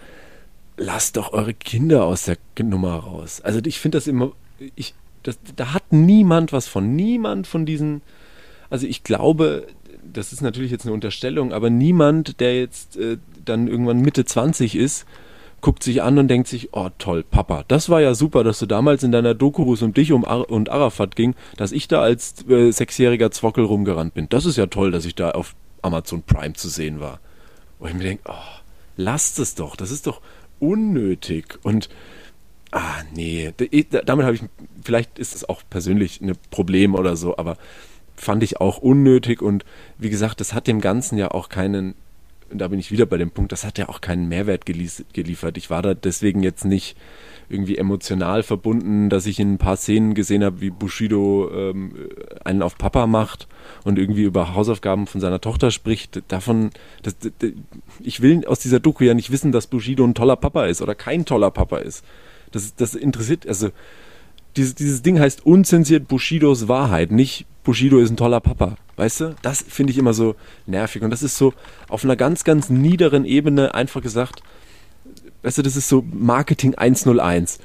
[0.77, 3.41] lasst doch eure Kinder aus der Nummer raus.
[3.43, 4.33] Also ich finde das immer,
[4.75, 8.03] ich, das, da hat niemand was von, niemand von diesen,
[8.71, 9.67] also ich glaube,
[10.13, 14.77] das ist natürlich jetzt eine Unterstellung, aber niemand, der jetzt äh, dann irgendwann Mitte 20
[14.77, 15.07] ist,
[15.61, 18.67] guckt sich an und denkt sich, oh toll, Papa, das war ja super, dass du
[18.67, 22.03] damals in deiner Doku, wo es um dich um und Arafat ging, dass ich da
[22.03, 24.29] als äh, sechsjähriger Zwockel rumgerannt bin.
[24.29, 27.21] Das ist ja toll, dass ich da auf Amazon Prime zu sehen war.
[27.79, 28.61] Wo ich mir denke, oh,
[28.97, 30.21] lasst es doch, das ist doch
[30.59, 31.59] unnötig.
[31.63, 31.89] Und
[32.73, 33.53] ah, nee,
[34.05, 34.43] damit habe ich,
[34.83, 37.57] vielleicht ist es auch persönlich ein Problem oder so, aber
[38.17, 39.65] fand ich auch unnötig und
[39.99, 41.95] wie gesagt, das hat dem Ganzen ja auch keinen,
[42.51, 45.59] da bin ich wieder bei dem Punkt, das hat ja auch keinen Mehrwert geliefert.
[45.59, 46.97] Ich war da deswegen jetzt nicht
[47.49, 51.93] irgendwie emotional verbunden, dass ich in ein paar Szenen gesehen habe, wie Bushido ähm,
[52.45, 53.47] einen auf Papa macht
[53.85, 56.23] und irgendwie über Hausaufgaben von seiner Tochter spricht.
[56.29, 56.71] Davon,
[57.03, 57.33] das, das,
[58.01, 60.95] ich will aus dieser Doku ja nicht wissen, dass Bushido ein toller Papa ist oder
[60.95, 62.05] kein toller Papa ist.
[62.51, 63.71] Das, das interessiert, also
[64.57, 68.77] dieses, dieses Ding heißt unzensiert Bushidos Wahrheit, nicht Bushido ist ein toller Papa.
[68.97, 69.35] Weißt du?
[69.43, 71.03] Das finde ich immer so nervig.
[71.03, 71.53] Und das ist so
[71.89, 74.43] auf einer ganz, ganz niederen Ebene einfach gesagt,
[75.43, 77.59] weißt du, das ist so Marketing 101.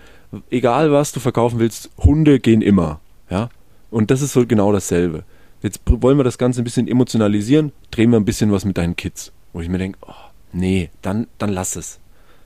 [0.49, 2.99] Egal was du verkaufen willst, Hunde gehen immer.
[3.29, 3.49] Ja?
[3.89, 5.23] Und das ist so genau dasselbe.
[5.61, 8.95] Jetzt wollen wir das Ganze ein bisschen emotionalisieren, drehen wir ein bisschen was mit deinen
[8.95, 9.31] Kids.
[9.53, 10.13] Wo ich mir denke, oh,
[10.53, 11.99] nee, dann, dann lass es.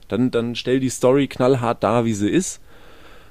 [0.08, 2.60] Dann, dann stell die Story knallhart da, wie sie ist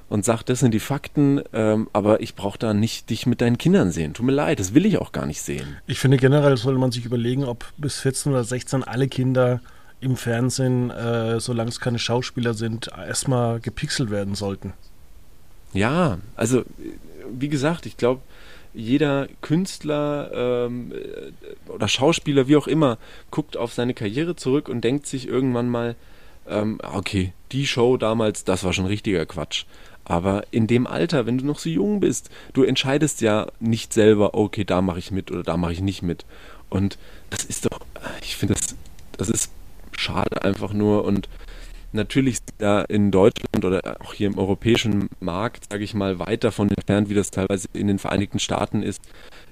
[0.08, 3.58] und sag, das sind die Fakten, ähm, aber ich brauche da nicht dich mit deinen
[3.58, 4.14] Kindern sehen.
[4.14, 5.78] Tut mir leid, das will ich auch gar nicht sehen.
[5.88, 9.62] Ich finde generell sollte man sich überlegen, ob bis 14 oder 16 alle Kinder
[10.02, 14.74] im Fernsehen, äh, solange es keine Schauspieler sind, erstmal gepixelt werden sollten.
[15.74, 16.64] Ja, also
[17.30, 18.22] wie gesagt, ich glaube,
[18.74, 20.94] jeder Künstler ähm,
[21.68, 22.98] oder Schauspieler, wie auch immer,
[23.32, 25.96] guckt auf seine Karriere zurück und denkt sich irgendwann mal,
[26.48, 29.66] ähm, okay, die Show damals, das war schon richtiger Quatsch.
[30.04, 34.36] Aber in dem Alter, wenn du noch so jung bist, du entscheidest ja nicht selber,
[34.36, 36.26] okay, da mache ich mit oder da mache ich nicht mit.
[36.70, 37.00] Und
[37.32, 37.80] das ist doch,
[38.22, 38.76] ich finde, das,
[39.18, 39.52] das ist
[39.98, 41.06] schade einfach nur.
[41.06, 41.30] Und
[41.92, 46.70] natürlich da in Deutschland oder auch hier im europäischen Markt, sage ich mal, weit davon
[46.70, 49.02] entfernt, wie das teilweise in den Vereinigten Staaten ist.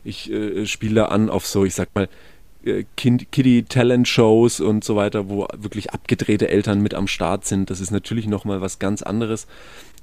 [0.04, 2.10] Ich äh, spiele an auf so, ich sag mal,
[2.66, 7.70] äh, Kiddie-Talent-Shows und so weiter, wo wirklich abgedrehte Eltern mit am Start sind.
[7.70, 9.48] Das ist natürlich nochmal was ganz anderes.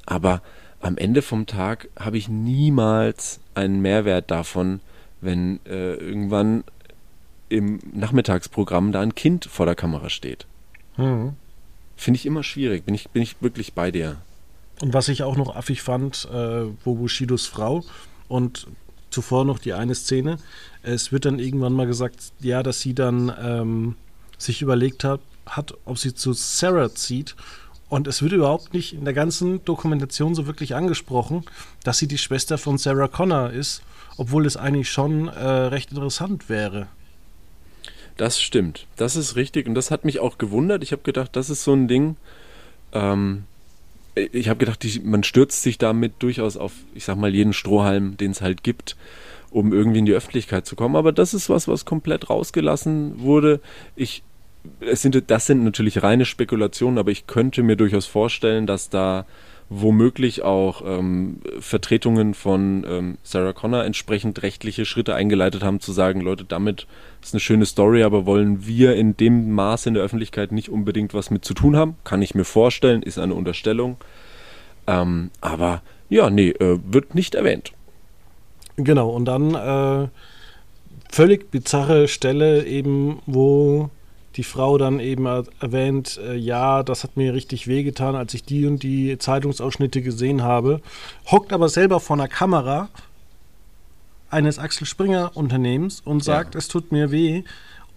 [0.07, 0.43] Aber
[0.81, 4.81] am Ende vom Tag habe ich niemals einen Mehrwert davon,
[5.21, 6.65] wenn äh, irgendwann
[7.51, 10.47] im Nachmittagsprogramm da ein Kind vor der Kamera steht.
[10.97, 11.35] Mhm.
[11.97, 14.17] Finde ich immer schwierig, bin ich, bin ich wirklich bei dir.
[14.81, 17.85] Und was ich auch noch affig fand, äh, wo Bushidos Frau
[18.29, 18.67] und
[19.11, 20.39] zuvor noch die eine Szene,
[20.83, 23.97] es wird dann irgendwann mal gesagt, ja, dass sie dann ähm,
[24.39, 27.37] sich überlegt hat, hat, ob sie zu Sarah zieht.
[27.89, 31.45] Und es wird überhaupt nicht in der ganzen Dokumentation so wirklich angesprochen,
[31.83, 33.83] dass sie die Schwester von Sarah Connor ist,
[34.17, 36.87] obwohl es eigentlich schon äh, recht interessant wäre.
[38.21, 40.83] Das stimmt, das ist richtig und das hat mich auch gewundert.
[40.83, 42.17] Ich habe gedacht, das ist so ein Ding.
[42.93, 43.45] Ähm,
[44.15, 48.19] ich habe gedacht, die, man stürzt sich damit durchaus auf, ich sag mal, jeden Strohhalm,
[48.19, 48.95] den es halt gibt,
[49.51, 50.97] um irgendwie in die Öffentlichkeit zu kommen.
[50.97, 53.59] Aber das ist was, was komplett rausgelassen wurde.
[53.97, 54.23] Ich
[54.81, 59.25] es sind, das sind natürlich reine Spekulationen, aber ich könnte mir durchaus vorstellen, dass da
[59.73, 66.21] womöglich auch ähm, Vertretungen von ähm, Sarah Connor entsprechend rechtliche Schritte eingeleitet haben, zu sagen,
[66.21, 66.89] Leute, damit
[67.23, 71.15] ist eine schöne Story, aber wollen wir in dem Maße in der Öffentlichkeit nicht unbedingt
[71.15, 71.95] was mit zu tun haben?
[72.03, 73.97] Kann ich mir vorstellen, ist eine Unterstellung.
[74.89, 77.73] Ähm, aber ja, nee, äh, wird nicht erwähnt.
[78.75, 80.09] Genau, und dann äh,
[81.13, 83.91] völlig bizarre Stelle eben, wo
[84.37, 88.67] die Frau dann eben erwähnt, äh, ja, das hat mir richtig wehgetan, als ich die
[88.67, 90.81] und die Zeitungsausschnitte gesehen habe,
[91.31, 92.89] hockt aber selber vor einer Kamera
[94.31, 96.59] eines Axel Springer Unternehmens und sagt, ja.
[96.59, 97.43] es tut mir weh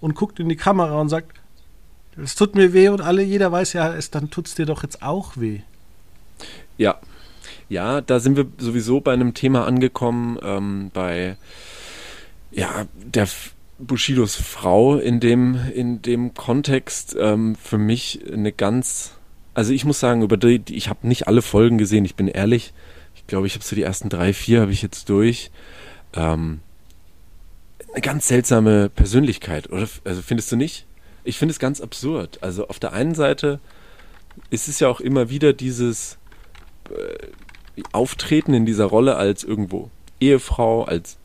[0.02, 1.39] und guckt in die Kamera und sagt,
[2.22, 4.84] es tut mir weh und alle, jeder weiß ja, es, dann tut es dir doch
[4.84, 5.62] jetzt auch weh.
[6.78, 7.00] Ja,
[7.69, 11.38] ja, da sind wir sowieso bei einem Thema angekommen, ähm, bei
[12.52, 13.28] ja, der
[13.84, 19.12] Bushidos Frau in dem, in dem Kontext ähm, für mich eine ganz,
[19.54, 22.74] also ich muss sagen, über die, ich habe nicht alle Folgen gesehen, ich bin ehrlich.
[23.15, 25.52] Ich glaube, ich habe so die ersten drei, vier habe ich jetzt durch.
[26.13, 26.60] Ähm,
[27.91, 29.88] eine ganz seltsame Persönlichkeit, oder?
[30.04, 30.86] Also findest du nicht?
[31.24, 32.39] Ich finde es ganz absurd.
[32.41, 33.60] Also auf der einen Seite
[34.50, 36.17] ist es ja auch immer wieder dieses
[36.89, 41.17] äh, Auftreten in dieser Rolle als irgendwo Ehefrau, als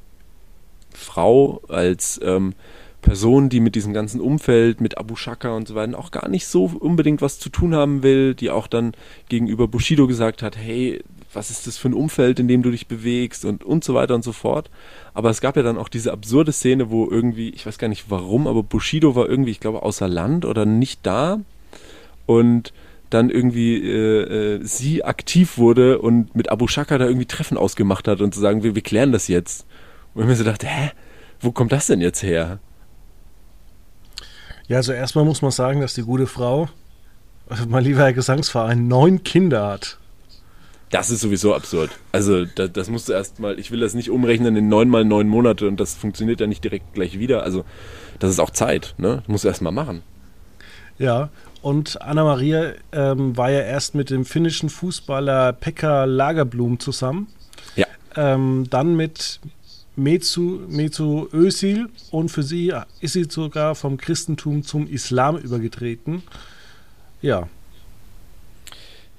[0.99, 2.55] Frau, als ähm,
[3.01, 6.47] Person, die mit diesem ganzen Umfeld, mit Abu Shaka und so weiter auch gar nicht
[6.47, 8.93] so unbedingt was zu tun haben will, die auch dann
[9.29, 12.87] gegenüber Bushido gesagt hat, hey, was ist das für ein Umfeld, in dem du dich
[12.87, 14.71] bewegst und, und so weiter und so fort.
[15.15, 18.07] Aber es gab ja dann auch diese absurde Szene, wo irgendwie, ich weiß gar nicht
[18.09, 21.41] warum, aber Bushido war irgendwie, ich glaube, außer Land oder nicht da
[22.27, 22.73] und
[23.11, 28.09] dann irgendwie äh, äh, sie aktiv wurde und mit Abu Shaka da irgendwie Treffen ausgemacht
[28.09, 29.67] hat und zu sagen, wir, wir klären das jetzt.
[30.19, 30.91] Und ich mir so dachte, hä,
[31.41, 32.59] wo kommt das denn jetzt her?
[34.67, 36.69] Ja, also erstmal muss man sagen, dass die gute Frau,
[37.49, 39.97] also mein lieber Herr Gesangsverein, neun Kinder hat.
[40.91, 41.93] Das ist sowieso absurd.
[42.11, 45.29] Also, das, das musst du erstmal, ich will das nicht umrechnen in neun mal neun
[45.29, 47.45] Monate und das funktioniert ja nicht direkt gleich wieder.
[47.45, 47.65] Also,
[48.19, 49.19] das ist auch Zeit, ne?
[49.19, 50.03] Das musst du erstmal machen.
[50.99, 51.29] Ja,
[51.63, 57.29] und Anna-Maria ähm, war ja erst mit dem finnischen Fußballer Pekka Lagerblum zusammen.
[57.77, 57.87] Ja.
[58.17, 59.39] Ähm, dann mit
[59.99, 66.23] Mezu, Mezu Özil und für sie ist sie sogar vom Christentum zum Islam übergetreten.
[67.21, 67.49] Ja.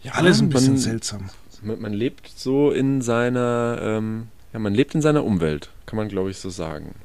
[0.04, 1.30] ja Alles ein bisschen man, seltsam.
[1.62, 6.08] Man, man, lebt so in seiner, ähm, ja, man lebt in seiner Umwelt, kann man
[6.08, 6.96] glaube ich so sagen.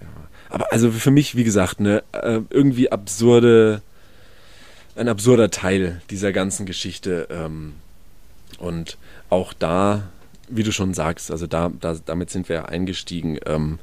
[0.00, 0.08] Ja.
[0.48, 3.82] Aber also für mich, wie gesagt, ne, äh, irgendwie absurde,
[4.94, 7.28] ein absurder Teil dieser ganzen Geschichte.
[7.30, 7.74] Ähm,
[8.58, 8.96] und
[9.28, 10.08] auch da
[10.48, 13.38] wie du schon sagst, also da, da damit sind wir eingestiegen.
[13.46, 13.78] Ähm,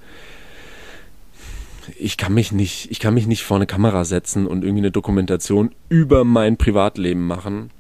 [1.99, 4.91] ich kann mich nicht, ich kann mich nicht vor eine Kamera setzen und irgendwie eine
[4.91, 7.71] Dokumentation über mein Privatleben machen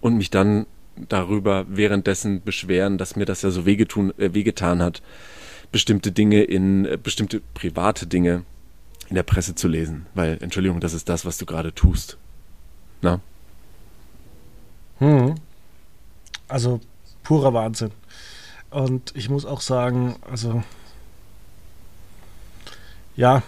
[0.00, 0.66] und mich dann
[1.08, 5.02] darüber währenddessen beschweren, dass mir das ja so wehgetun, äh, wehgetan hat,
[5.72, 8.44] bestimmte Dinge in äh, bestimmte private Dinge
[9.08, 10.06] in der Presse zu lesen.
[10.14, 12.16] Weil, Entschuldigung, das ist das, was du gerade tust.
[13.02, 13.20] Na?
[14.98, 15.34] Hm.
[16.48, 16.80] Also
[17.26, 17.90] purer Wahnsinn.
[18.70, 20.62] Und ich muss auch sagen, also
[23.16, 23.42] ja,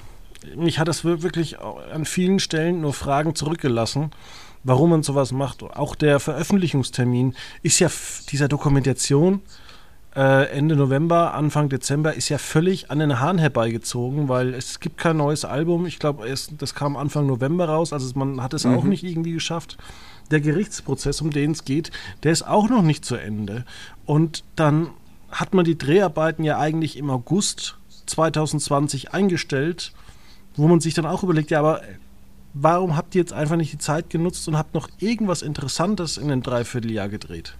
[0.56, 4.10] mich hat das wirklich an vielen Stellen nur Fragen zurückgelassen,
[4.64, 5.62] warum man sowas macht.
[5.62, 7.88] Auch der Veröffentlichungstermin ist ja
[8.30, 9.42] dieser Dokumentation
[10.18, 14.98] äh, Ende November, Anfang Dezember ist ja völlig an den Haaren herbeigezogen, weil es gibt
[14.98, 15.86] kein neues Album.
[15.86, 18.74] Ich glaube, das kam Anfang November raus, also man hat es mhm.
[18.74, 19.78] auch nicht irgendwie geschafft
[20.32, 21.92] der Gerichtsprozess, um den es geht,
[22.24, 23.64] der ist auch noch nicht zu Ende.
[24.04, 24.90] Und dann
[25.30, 27.76] hat man die Dreharbeiten ja eigentlich im August
[28.06, 29.92] 2020 eingestellt,
[30.56, 31.82] wo man sich dann auch überlegt, ja, aber
[32.54, 36.30] warum habt ihr jetzt einfach nicht die Zeit genutzt und habt noch irgendwas Interessantes in
[36.30, 37.54] einem Dreivierteljahr gedreht?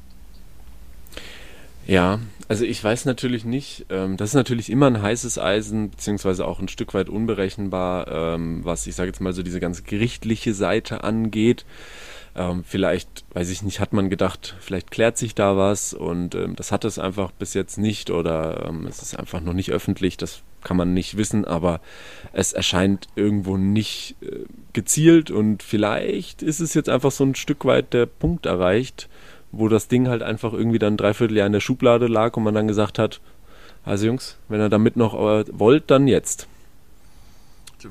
[1.88, 6.46] Ja, also ich weiß natürlich nicht, ähm, das ist natürlich immer ein heißes Eisen, beziehungsweise
[6.46, 10.52] auch ein Stück weit unberechenbar, ähm, was ich sage jetzt mal so diese ganze gerichtliche
[10.52, 11.64] Seite angeht.
[12.36, 16.56] Ähm, vielleicht, weiß ich nicht, hat man gedacht, vielleicht klärt sich da was und ähm,
[16.56, 20.18] das hat es einfach bis jetzt nicht oder ähm, es ist einfach noch nicht öffentlich,
[20.18, 21.80] das kann man nicht wissen, aber
[22.34, 27.64] es erscheint irgendwo nicht äh, gezielt und vielleicht ist es jetzt einfach so ein Stück
[27.64, 29.08] weit der Punkt erreicht,
[29.52, 32.54] wo das Ding halt einfach irgendwie dann dreiviertel Jahr in der Schublade lag und man
[32.54, 33.20] dann gesagt hat,
[33.84, 36.46] also Jungs, wenn ihr damit noch äh, wollt, dann jetzt.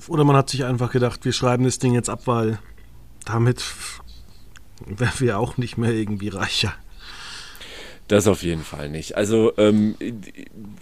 [0.08, 2.60] Oder man hat sich einfach gedacht, wir schreiben das Ding jetzt ab, weil
[3.26, 3.64] damit
[4.86, 6.74] wären wir auch nicht mehr irgendwie reicher.
[8.08, 9.18] Das auf jeden Fall nicht.
[9.18, 9.96] Also ähm,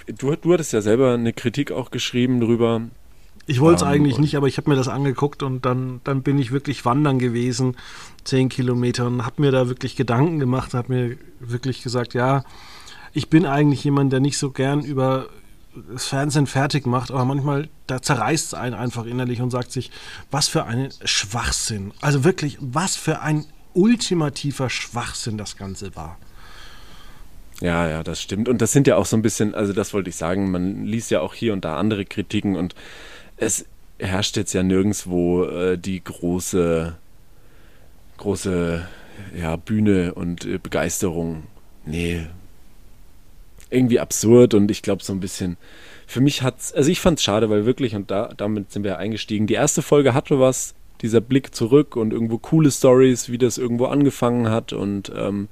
[0.07, 2.81] du, du hattest ja selber eine Kritik auch geschrieben drüber.
[3.47, 6.23] Ich wollte es ähm, eigentlich nicht, aber ich habe mir das angeguckt und dann, dann
[6.23, 7.75] bin ich wirklich wandern gewesen,
[8.23, 12.43] zehn Kilometer, und habe mir da wirklich Gedanken gemacht, habe mir wirklich gesagt, ja,
[13.13, 15.27] ich bin eigentlich jemand, der nicht so gern über
[15.91, 19.91] das Fernsehen fertig macht, aber manchmal, da zerreißt es einen einfach innerlich und sagt sich,
[20.31, 21.91] was für ein Schwachsinn.
[22.01, 26.17] Also wirklich, was für ein ultimativer Schwachsinn das Ganze war.
[27.61, 28.49] Ja, ja, das stimmt.
[28.49, 31.11] Und das sind ja auch so ein bisschen, also das wollte ich sagen, man liest
[31.11, 32.75] ja auch hier und da andere Kritiken und
[33.37, 33.65] es
[33.99, 36.95] herrscht jetzt ja nirgendwo äh, die große,
[38.17, 38.87] große
[39.37, 41.43] ja, Bühne und äh, Begeisterung.
[41.85, 42.27] Nee.
[43.69, 45.57] Irgendwie absurd und ich glaube so ein bisschen.
[46.07, 48.99] Für mich hat's, also ich fand es schade, weil wirklich, und da, damit sind wir
[48.99, 49.47] eingestiegen.
[49.47, 53.85] Die erste Folge hatte was, dieser Blick zurück und irgendwo coole Stories, wie das irgendwo
[53.85, 55.47] angefangen hat und ähm,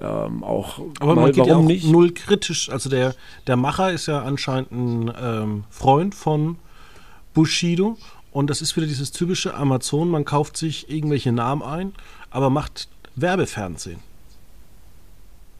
[0.00, 0.80] ähm, auch.
[1.00, 1.86] Aber mal, man geht ja auch nicht?
[1.86, 2.70] null kritisch.
[2.70, 3.14] Also der,
[3.46, 6.56] der Macher ist ja anscheinend ein ähm, Freund von
[7.34, 7.96] Bushido
[8.30, 10.08] und das ist wieder dieses typische Amazon.
[10.08, 11.92] Man kauft sich irgendwelche Namen ein,
[12.30, 13.98] aber macht Werbefernsehen.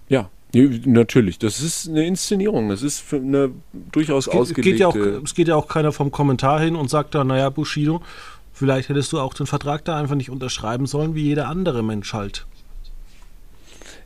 [0.09, 3.53] Ja, Natürlich, das ist eine Inszenierung, das ist eine
[3.91, 4.71] durchaus es geht, ausgelegte...
[4.71, 7.49] Geht ja auch, es geht ja auch keiner vom Kommentar hin und sagt da, naja,
[7.49, 8.03] Bushido,
[8.53, 12.13] Vielleicht hättest du auch den Vertrag da einfach nicht unterschreiben sollen, wie jeder andere Mensch
[12.13, 12.47] halt.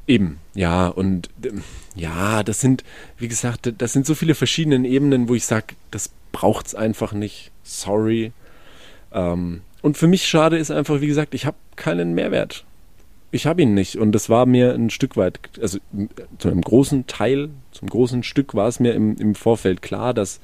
[0.07, 1.63] Eben, ja, und ähm,
[1.97, 2.85] ja, das sind,
[3.19, 7.13] wie gesagt, das sind so viele verschiedene Ebenen, wo ich sage, das braucht es einfach
[7.13, 7.51] nicht.
[7.67, 8.33] Sorry.
[9.13, 12.65] Ähm, und für mich schade ist einfach, wie gesagt, ich habe keinen Mehrwert.
[13.31, 13.97] Ich habe ihn nicht.
[13.97, 15.79] Und das war mir ein Stück weit, also
[16.39, 20.41] zu einem großen Teil, zum großen Stück war es mir im, im Vorfeld klar, dass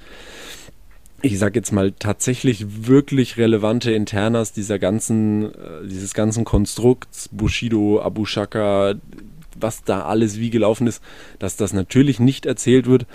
[1.24, 8.02] ich sag jetzt mal, tatsächlich wirklich relevante Internas dieser ganzen, äh, dieses ganzen Konstrukts, Bushido,
[8.02, 8.94] Abu Shaka,
[9.58, 11.02] was da alles wie gelaufen ist,
[11.38, 13.06] dass das natürlich nicht erzählt wird.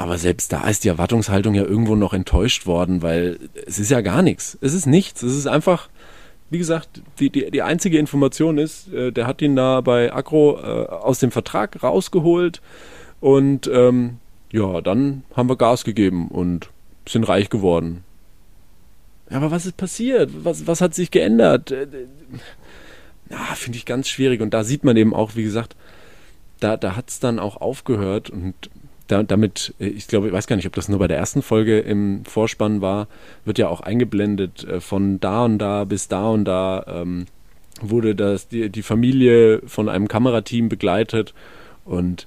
[0.00, 4.00] Aber selbst da ist die Erwartungshaltung ja irgendwo noch enttäuscht worden, weil es ist ja
[4.00, 4.56] gar nichts.
[4.62, 5.22] Es ist nichts.
[5.22, 5.90] Es ist einfach,
[6.48, 10.58] wie gesagt, die, die, die einzige Information ist, äh, der hat ihn da bei Agro
[10.58, 12.62] äh, aus dem Vertrag rausgeholt
[13.20, 14.16] und ähm,
[14.50, 16.70] ja, dann haben wir Gas gegeben und
[17.06, 18.02] sind reich geworden.
[19.28, 20.30] Aber was ist passiert?
[20.44, 21.72] Was, was hat sich geändert?
[21.72, 21.86] Äh,
[23.28, 24.40] ja, finde ich ganz schwierig.
[24.40, 25.76] Und da sieht man eben auch, wie gesagt,
[26.58, 28.54] da, da hat es dann auch aufgehört und
[29.10, 31.42] da, damit, äh, ich glaube, ich weiß gar nicht, ob das nur bei der ersten
[31.42, 33.08] Folge im Vorspann war,
[33.44, 37.26] wird ja auch eingeblendet, äh, von da und da bis da und da ähm,
[37.80, 41.34] wurde das, die, die Familie von einem Kamerateam begleitet
[41.84, 42.26] und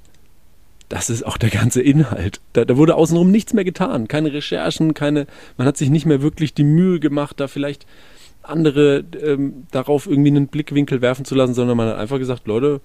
[0.90, 2.40] das ist auch der ganze Inhalt.
[2.54, 4.08] Da, da, wurde außenrum nichts mehr getan.
[4.08, 5.26] Keine Recherchen, keine,
[5.58, 7.88] man hat sich nicht mehr wirklich die Mühe gemacht, da vielleicht
[8.44, 12.82] andere ähm, darauf irgendwie einen Blickwinkel werfen zu lassen, sondern man hat einfach gesagt, Leute,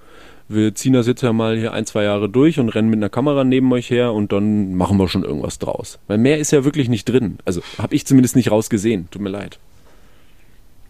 [0.48, 3.10] wir ziehen das jetzt ja mal hier ein, zwei Jahre durch und rennen mit einer
[3.10, 5.98] Kamera neben euch her und dann machen wir schon irgendwas draus.
[6.06, 7.38] Weil mehr ist ja wirklich nicht drin.
[7.44, 9.10] Also habe ich zumindest nicht rausgesehen.
[9.10, 9.58] Tut mir leid.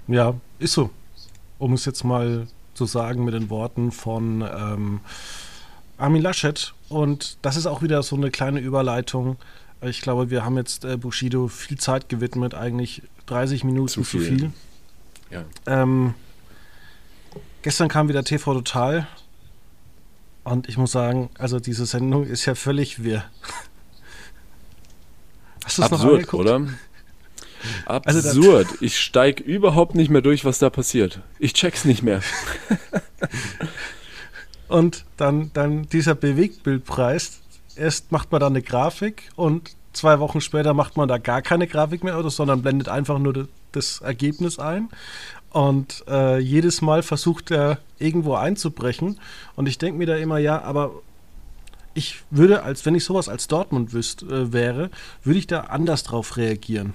[0.07, 0.91] Ja, ist so.
[1.59, 5.01] Um es jetzt mal zu sagen mit den Worten von ähm,
[5.99, 6.73] Armin Laschet.
[6.89, 9.37] Und das ist auch wieder so eine kleine Überleitung.
[9.83, 14.21] Ich glaube, wir haben jetzt äh, Bushido viel Zeit gewidmet, eigentlich 30 Minuten zu viel.
[14.21, 14.53] Zu viel.
[15.31, 15.45] Ja.
[15.67, 16.15] Ähm,
[17.63, 19.07] gestern kam wieder TV Total.
[20.45, 23.25] Und ich muss sagen, also diese Sendung ist ja völlig wirr.
[25.65, 26.35] Hast du es noch angeguckt?
[26.35, 26.67] oder?
[27.87, 28.69] Also Absurd.
[28.69, 31.23] Also ich steige überhaupt nicht mehr durch, was da passiert.
[31.41, 32.23] Ich check's nicht mehr.
[34.69, 37.41] Und dann, dann dieser Bewegtbildpreis.
[37.75, 41.67] Erst macht man da eine Grafik und zwei Wochen später macht man da gar keine
[41.67, 44.89] Grafik mehr, oder, sondern blendet einfach nur das Ergebnis ein.
[45.51, 49.19] Und äh, jedes Mal versucht er irgendwo einzubrechen.
[49.57, 50.93] Und ich denke mir da immer, ja, aber
[51.95, 54.91] ich würde, als wenn ich sowas als Dortmund wüsste, äh, wäre,
[55.25, 56.95] würde ich da anders drauf reagieren.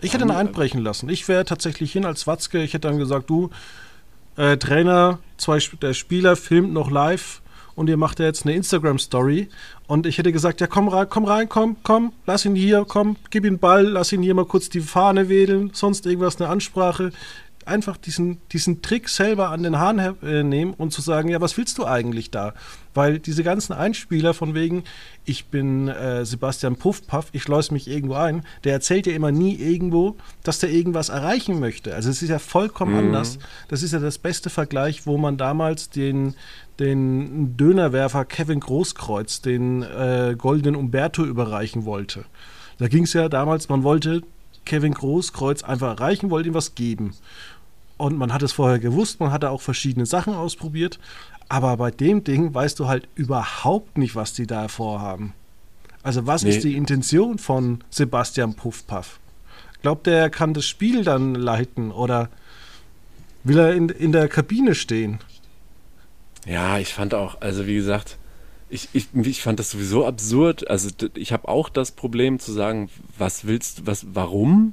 [0.00, 1.08] Ich hätte ihn einbrechen lassen.
[1.08, 2.62] Ich wäre tatsächlich hin als Watzke.
[2.62, 3.50] Ich hätte dann gesagt, du,
[4.36, 7.41] äh, Trainer, zwei, der Spieler filmt noch live
[7.74, 9.48] und ihr macht ja jetzt eine Instagram-Story
[9.86, 13.16] und ich hätte gesagt, ja komm rein, komm rein, komm, komm, lass ihn hier, komm,
[13.30, 17.12] gib ihm Ball, lass ihn hier mal kurz die Fahne wedeln, sonst irgendwas, eine Ansprache
[17.66, 21.56] einfach diesen, diesen Trick selber an den Haaren äh, nehmen und zu sagen, ja, was
[21.56, 22.54] willst du eigentlich da?
[22.94, 24.84] Weil diese ganzen Einspieler von wegen,
[25.24, 29.54] ich bin äh, Sebastian Puffpaff, ich schleuse mich irgendwo ein, der erzählt ja immer nie
[29.54, 31.94] irgendwo, dass der irgendwas erreichen möchte.
[31.94, 33.06] Also es ist ja vollkommen mhm.
[33.06, 33.38] anders.
[33.68, 36.34] Das ist ja das beste Vergleich, wo man damals den,
[36.78, 42.24] den Dönerwerfer Kevin Großkreuz den äh, goldenen Umberto überreichen wollte.
[42.78, 44.22] Da ging es ja damals, man wollte
[44.64, 47.14] Kevin Großkreuz einfach erreichen, wollte ihm was geben.
[47.96, 50.98] Und man hat es vorher gewusst, man hatte auch verschiedene Sachen ausprobiert.
[51.48, 55.34] Aber bei dem Ding weißt du halt überhaupt nicht, was die da vorhaben.
[56.02, 56.50] Also was nee.
[56.50, 59.20] ist die Intention von Sebastian Puffpaff?
[59.82, 62.28] Glaubt er, er kann das Spiel dann leiten oder
[63.44, 65.18] will er in, in der Kabine stehen?
[66.46, 68.18] Ja, ich fand auch, also wie gesagt,
[68.68, 70.68] ich, ich, ich fand das sowieso absurd.
[70.68, 72.88] Also ich habe auch das Problem zu sagen,
[73.18, 74.72] was willst du, was, warum?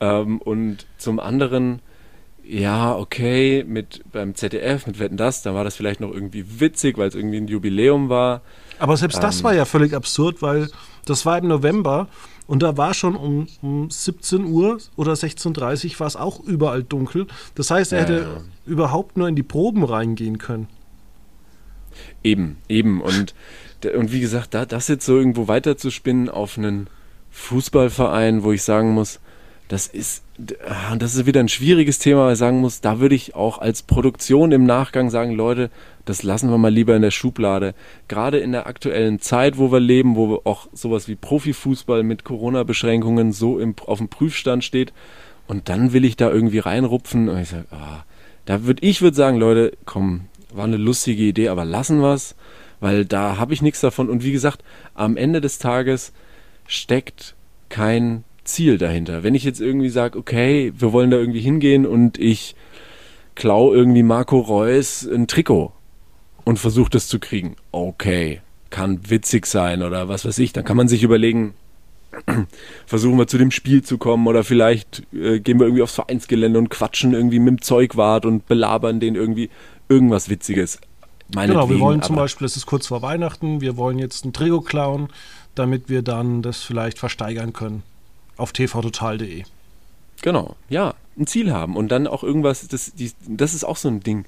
[0.00, 1.80] Ähm, und zum anderen,
[2.42, 6.98] ja, okay, mit beim ZDF, mit Wetten das, da war das vielleicht noch irgendwie witzig,
[6.98, 8.42] weil es irgendwie ein Jubiläum war.
[8.78, 10.68] Aber selbst ähm, das war ja völlig absurd, weil
[11.06, 12.08] das war im November
[12.46, 16.82] und da war schon um, um 17 Uhr oder 16.30 Uhr war es auch überall
[16.82, 17.26] dunkel.
[17.54, 18.40] Das heißt, er hätte ja.
[18.66, 20.68] überhaupt nur in die Proben reingehen können.
[22.22, 23.00] Eben, eben.
[23.00, 23.34] Und,
[23.94, 26.88] und wie gesagt, da, das jetzt so irgendwo weiterzuspinnen auf einen
[27.30, 29.20] Fußballverein, wo ich sagen muss,
[29.74, 30.22] das ist,
[30.68, 33.58] ah, das ist wieder ein schwieriges Thema, weil ich sagen muss, da würde ich auch
[33.58, 35.68] als Produktion im Nachgang sagen, Leute,
[36.04, 37.74] das lassen wir mal lieber in der Schublade.
[38.06, 43.32] Gerade in der aktuellen Zeit, wo wir leben, wo auch sowas wie Profifußball mit Corona-Beschränkungen
[43.32, 44.92] so im, auf dem Prüfstand steht,
[45.48, 48.04] und dann will ich da irgendwie reinrupfen und ich sage, ah,
[48.44, 52.36] da würde ich würde sagen, Leute, komm, war eine lustige Idee, aber lassen wir es,
[52.78, 54.08] weil da habe ich nichts davon.
[54.08, 54.62] Und wie gesagt,
[54.94, 56.12] am Ende des Tages
[56.68, 57.34] steckt
[57.68, 59.22] kein Ziel dahinter.
[59.22, 62.54] Wenn ich jetzt irgendwie sage, okay, wir wollen da irgendwie hingehen und ich
[63.34, 65.72] klau irgendwie Marco Reus ein Trikot
[66.44, 67.56] und versuche das zu kriegen.
[67.72, 68.40] Okay,
[68.70, 70.52] kann witzig sein oder was weiß ich.
[70.52, 71.54] Dann kann man sich überlegen,
[72.86, 76.58] versuchen wir zu dem Spiel zu kommen oder vielleicht äh, gehen wir irgendwie aufs Vereinsgelände
[76.58, 79.50] und quatschen irgendwie mit dem Zeugwart und belabern den irgendwie
[79.88, 80.78] irgendwas Witziges.
[81.30, 84.60] Genau, wir wollen zum Beispiel, es ist kurz vor Weihnachten, wir wollen jetzt ein Trio
[84.60, 85.08] klauen,
[85.54, 87.82] damit wir dann das vielleicht versteigern können
[88.36, 89.44] auf tvtotal.de.
[90.22, 93.88] Genau, ja, ein Ziel haben und dann auch irgendwas, das, die, das ist auch so
[93.88, 94.24] ein Ding.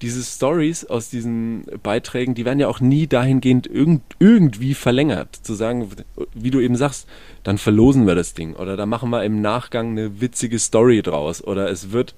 [0.00, 5.34] Diese Stories aus diesen Beiträgen, die werden ja auch nie dahingehend irgend, irgendwie verlängert.
[5.42, 5.90] Zu sagen,
[6.34, 7.06] wie du eben sagst,
[7.42, 11.42] dann verlosen wir das Ding oder da machen wir im Nachgang eine witzige Story draus
[11.42, 12.14] oder es wird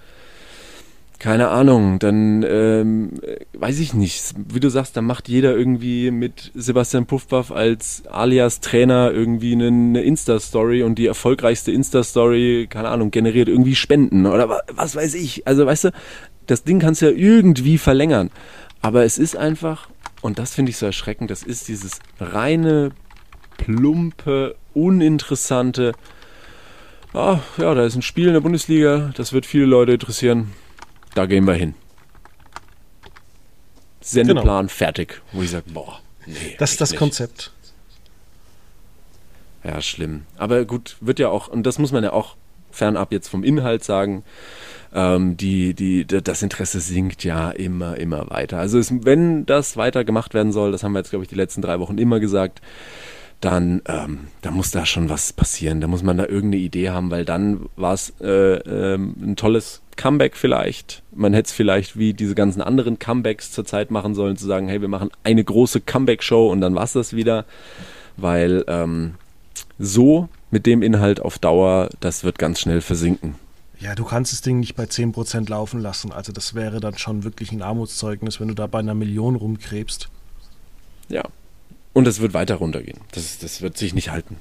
[1.23, 3.13] keine Ahnung, dann ähm,
[3.53, 4.35] weiß ich nicht.
[4.53, 9.69] Wie du sagst, dann macht jeder irgendwie mit Sebastian Puffbaff als alias Trainer irgendwie eine,
[9.69, 15.47] eine Insta-Story und die erfolgreichste Insta-Story, keine Ahnung, generiert irgendwie Spenden oder was weiß ich.
[15.47, 15.91] Also weißt du,
[16.49, 18.31] das Ding kannst du ja irgendwie verlängern.
[18.81, 19.89] Aber es ist einfach,
[20.23, 22.91] und das finde ich so erschreckend, das ist dieses reine,
[23.59, 25.93] plumpe, uninteressante,
[27.15, 30.49] ah, ja, da ist ein Spiel in der Bundesliga, das wird viele Leute interessieren
[31.15, 31.75] da gehen wir hin.
[34.01, 34.69] Sendeplan genau.
[34.69, 36.57] fertig, wo ich sage, boah, nee.
[36.59, 36.99] Das ist das nicht.
[36.99, 37.53] Konzept.
[39.65, 40.23] Ja, schlimm.
[40.37, 42.37] Aber gut, wird ja auch, und das muss man ja auch
[42.73, 44.25] fernab jetzt vom Inhalt sagen,
[44.93, 48.59] ähm, die, die, das Interesse sinkt ja immer, immer weiter.
[48.59, 51.37] Also es, wenn das weiter gemacht werden soll, das haben wir jetzt, glaube ich, die
[51.37, 52.61] letzten drei Wochen immer gesagt,
[53.41, 55.81] dann ähm, da muss da schon was passieren.
[55.81, 59.82] Da muss man da irgendeine Idee haben, weil dann war es äh, äh, ein tolles
[59.97, 61.03] Comeback vielleicht.
[61.15, 64.81] Man hätte es vielleicht wie diese ganzen anderen Comebacks zurzeit machen sollen, zu sagen, hey,
[64.81, 67.45] wir machen eine große Comeback-Show und dann war es das wieder.
[68.17, 69.15] Weil ähm,
[69.79, 73.37] so mit dem Inhalt auf Dauer, das wird ganz schnell versinken.
[73.81, 76.13] Ja, du kannst das Ding nicht bei 10% laufen lassen.
[76.13, 80.09] Also das wäre dann schon wirklich ein Armutszeugnis, wenn du da bei einer Million rumkrebst.
[81.09, 81.23] Ja,
[81.93, 82.99] und es wird weiter runtergehen.
[83.13, 84.37] Das, das wird sich nicht halten.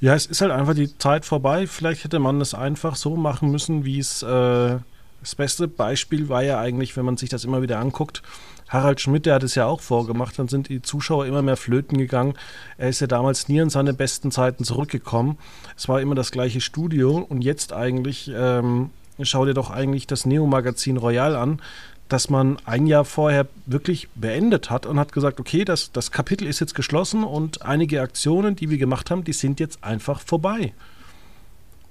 [0.00, 1.66] Ja, es ist halt einfach die Zeit vorbei.
[1.66, 4.22] Vielleicht hätte man es einfach so machen müssen, wie es.
[4.22, 4.78] Äh,
[5.20, 8.22] das beste Beispiel war ja eigentlich, wenn man sich das immer wieder anguckt,
[8.68, 11.98] Harald Schmidt, der hat es ja auch vorgemacht, dann sind die Zuschauer immer mehr flöten
[11.98, 12.34] gegangen.
[12.78, 15.38] Er ist ja damals nie in seine besten Zeiten zurückgekommen.
[15.76, 18.90] Es war immer das gleiche Studio und jetzt eigentlich, ähm,
[19.22, 21.60] schau dir doch eigentlich das Neo-Magazin Royal an
[22.08, 26.46] dass man ein Jahr vorher wirklich beendet hat und hat gesagt, okay, das, das Kapitel
[26.46, 30.72] ist jetzt geschlossen und einige Aktionen, die wir gemacht haben, die sind jetzt einfach vorbei.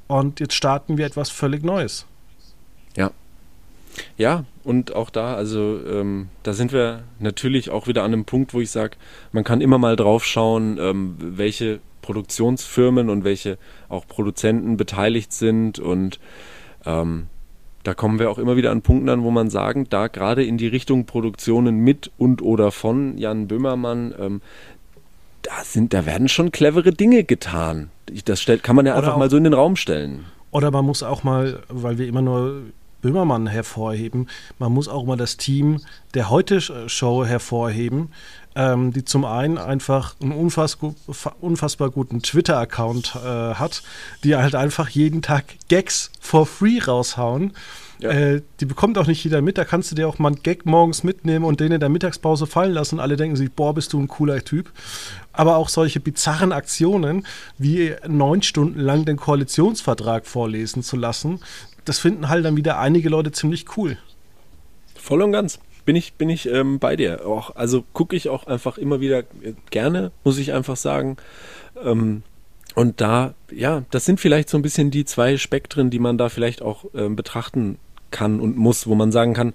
[0.07, 2.05] Und jetzt starten wir etwas völlig Neues.
[2.95, 3.11] Ja.
[4.17, 8.53] Ja, und auch da, also ähm, da sind wir natürlich auch wieder an einem Punkt,
[8.53, 8.97] wo ich sage,
[9.31, 13.57] man kann immer mal drauf schauen, ähm, welche Produktionsfirmen und welche
[13.89, 16.19] auch Produzenten beteiligt sind und
[16.85, 17.27] ähm,
[17.85, 20.57] da kommen wir auch immer wieder an Punkten an, wo man sagen, da gerade in
[20.57, 24.41] die Richtung Produktionen mit und oder von Jan Böhmermann, ähm,
[25.43, 27.89] da sind, da werden schon clevere Dinge getan.
[28.25, 30.25] Das stellt, kann man ja oder einfach mal so in den Raum stellen.
[30.51, 32.63] Oder man muss auch mal, weil wir immer nur
[33.01, 34.27] Böhmermann hervorheben,
[34.57, 35.81] man muss auch mal das Team
[36.15, 38.09] der Heute-Show hervorheben,
[38.55, 40.77] ähm, die zum einen einfach einen unfass,
[41.41, 43.83] unfassbar guten Twitter-Account äh, hat,
[44.23, 47.53] die halt einfach jeden Tag Gags for free raushauen.
[47.99, 48.09] Ja.
[48.09, 49.57] Äh, die bekommt auch nicht jeder mit.
[49.57, 52.45] Da kannst du dir auch mal einen Gag morgens mitnehmen und den in der Mittagspause
[52.45, 52.99] fallen lassen.
[52.99, 54.71] Alle denken sich, boah, bist du ein cooler Typ.
[55.31, 57.25] Aber auch solche bizarren Aktionen,
[57.57, 61.39] wie neun Stunden lang den Koalitionsvertrag vorlesen zu lassen,
[61.85, 63.97] das finden halt dann wieder einige Leute ziemlich cool.
[64.95, 67.25] Voll und ganz bin ich, bin ich ähm, bei dir.
[67.25, 69.23] Auch, also gucke ich auch einfach immer wieder
[69.69, 71.17] gerne, muss ich einfach sagen.
[71.83, 72.23] Ähm,
[72.73, 76.29] und da, ja, das sind vielleicht so ein bisschen die zwei Spektren, die man da
[76.29, 77.77] vielleicht auch ähm, betrachten
[78.11, 79.53] kann und muss, wo man sagen kann,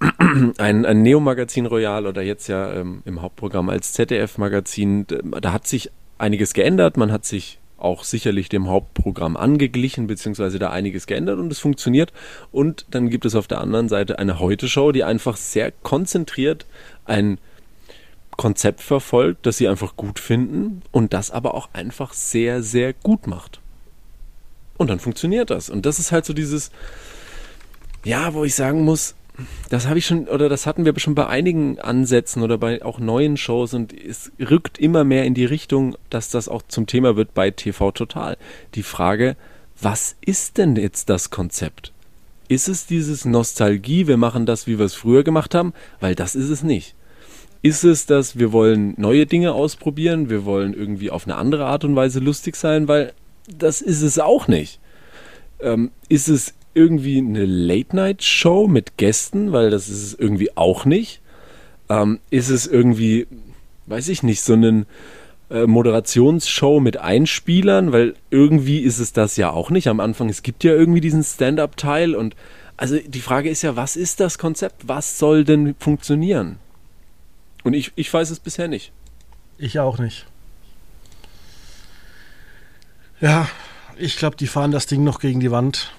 [0.58, 5.06] ein, ein Neo-Magazin Royal oder jetzt ja ähm, im Hauptprogramm als ZDF-Magazin,
[5.40, 10.70] da hat sich einiges geändert, man hat sich auch sicherlich dem Hauptprogramm angeglichen, beziehungsweise da
[10.70, 12.12] einiges geändert und es funktioniert.
[12.52, 16.66] Und dann gibt es auf der anderen Seite eine Heute-Show, die einfach sehr konzentriert
[17.04, 17.38] ein
[18.36, 23.26] Konzept verfolgt, das sie einfach gut finden und das aber auch einfach sehr, sehr gut
[23.26, 23.60] macht.
[24.78, 25.68] Und dann funktioniert das.
[25.68, 26.70] Und das ist halt so dieses,
[28.02, 29.14] ja, wo ich sagen muss,
[29.68, 32.98] das habe ich schon, oder das hatten wir schon bei einigen Ansätzen oder bei auch
[32.98, 37.16] neuen Shows und es rückt immer mehr in die Richtung, dass das auch zum Thema
[37.16, 38.36] wird bei TV Total.
[38.74, 39.36] Die Frage,
[39.80, 41.92] was ist denn jetzt das Konzept?
[42.48, 45.72] Ist es dieses Nostalgie, wir machen das, wie wir es früher gemacht haben?
[46.00, 46.94] Weil das ist es nicht.
[47.62, 51.84] Ist es, dass wir wollen neue Dinge ausprobieren, wir wollen irgendwie auf eine andere Art
[51.84, 52.88] und Weise lustig sein?
[52.88, 53.12] Weil
[53.46, 54.80] das ist es auch nicht.
[55.60, 61.20] Ähm, ist es irgendwie eine Late-Night-Show mit Gästen, weil das ist es irgendwie auch nicht.
[61.88, 63.26] Ähm, ist es irgendwie,
[63.86, 64.86] weiß ich nicht, so eine
[65.50, 69.88] äh, Moderationsshow mit Einspielern, weil irgendwie ist es das ja auch nicht.
[69.88, 72.36] Am Anfang, es gibt ja irgendwie diesen Stand-up-Teil und
[72.76, 74.88] also die Frage ist ja, was ist das Konzept?
[74.88, 76.58] Was soll denn funktionieren?
[77.62, 78.92] Und ich, ich weiß es bisher nicht.
[79.58, 80.26] Ich auch nicht.
[83.20, 83.48] Ja,
[83.98, 85.92] ich glaube, die fahren das Ding noch gegen die Wand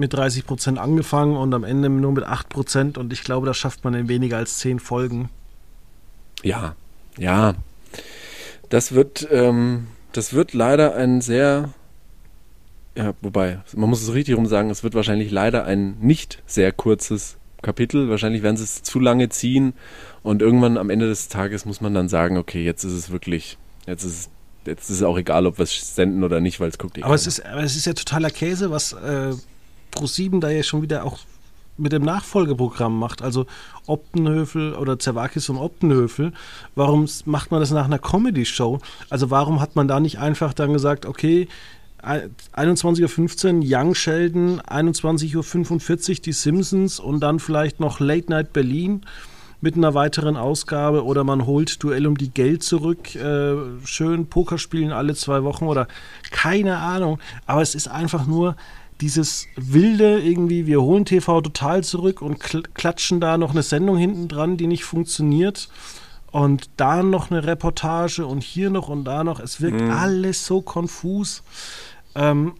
[0.00, 3.56] mit 30 Prozent angefangen und am Ende nur mit 8 Prozent und ich glaube, das
[3.56, 5.28] schafft man in weniger als 10 Folgen.
[6.42, 6.74] Ja,
[7.16, 7.54] ja.
[8.68, 11.70] Das wird, ähm, das wird leider ein sehr,
[12.96, 16.72] ja, wobei, man muss es richtig rum sagen, es wird wahrscheinlich leider ein nicht sehr
[16.72, 18.08] kurzes Kapitel.
[18.08, 19.74] Wahrscheinlich werden sie es zu lange ziehen
[20.22, 23.58] und irgendwann am Ende des Tages muss man dann sagen, okay, jetzt ist es wirklich,
[23.86, 24.30] jetzt ist es
[24.66, 27.02] jetzt ist es auch egal, ob wir es senden oder nicht, weil es guckt eh
[27.02, 29.32] aber es ist, aber es ist ja totaler Käse, was äh,
[29.94, 31.18] Pro7 da ja schon wieder auch
[31.80, 33.46] mit dem Nachfolgeprogramm macht, also
[33.86, 36.32] Optenhöfel oder Zerwakis und Optenhöfel,
[36.74, 38.80] warum macht man das nach einer Comedy-Show?
[39.08, 41.48] Also warum hat man da nicht einfach dann gesagt, okay,
[42.02, 49.02] 21.15 Uhr Young Sheldon, 21.45 Uhr die Simpsons und dann vielleicht noch Late Night Berlin
[49.60, 54.56] mit einer weiteren Ausgabe oder man holt Duell um die Geld zurück, äh, schön Poker
[54.56, 55.88] spielen alle zwei Wochen oder
[56.30, 58.56] keine Ahnung, aber es ist einfach nur
[59.00, 62.38] dieses wilde irgendwie, wir holen TV total zurück und
[62.74, 65.68] klatschen da noch eine Sendung hinten dran, die nicht funktioniert.
[66.32, 69.40] Und da noch eine Reportage und hier noch und da noch.
[69.40, 69.90] Es wirkt mhm.
[69.90, 71.42] alles so konfus.
[72.14, 72.54] Ähm,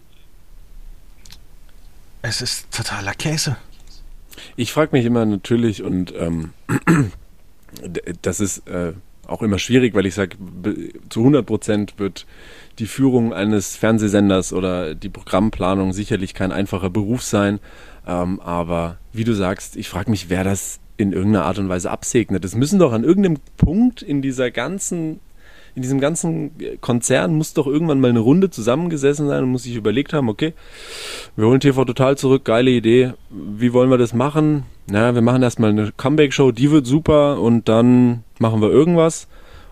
[2.21, 3.55] es ist totaler Käse.
[4.55, 6.51] Ich frage mich immer natürlich, und ähm,
[8.21, 8.93] das ist äh,
[9.27, 10.37] auch immer schwierig, weil ich sage,
[11.09, 12.25] zu 100 Prozent wird
[12.79, 17.59] die Führung eines Fernsehsenders oder die Programmplanung sicherlich kein einfacher Beruf sein.
[18.07, 21.89] Ähm, aber wie du sagst, ich frage mich, wer das in irgendeiner Art und Weise
[21.89, 22.45] absegnet.
[22.45, 25.19] Es müssen doch an irgendeinem Punkt in dieser ganzen,
[25.75, 26.51] in diesem ganzen
[26.81, 30.53] Konzern muss doch irgendwann mal eine Runde zusammengesessen sein und muss sich überlegt haben, okay,
[31.35, 33.13] wir holen TV total zurück, geile Idee.
[33.29, 34.63] Wie wollen wir das machen?
[34.87, 39.27] Na, wir machen erstmal eine Comeback-Show, die wird super und dann machen wir irgendwas.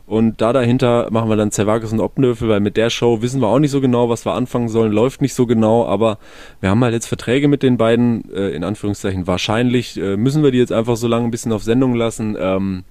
[0.10, 3.48] Und da dahinter machen wir dann Zerwakis und Oppenhöfel, weil mit der Show wissen wir
[3.48, 6.18] auch nicht so genau, was wir anfangen sollen, läuft nicht so genau, aber
[6.62, 10.50] wir haben halt jetzt Verträge mit den beiden, äh, in Anführungszeichen wahrscheinlich, äh, müssen wir
[10.50, 12.36] die jetzt einfach so lange ein bisschen auf Sendung lassen.
[12.40, 12.86] Ähm,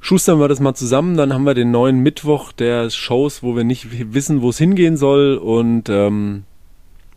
[0.00, 3.64] schustern wir das mal zusammen, dann haben wir den neuen Mittwoch der Shows, wo wir
[3.64, 6.44] nicht wissen, wo es hingehen soll und ähm,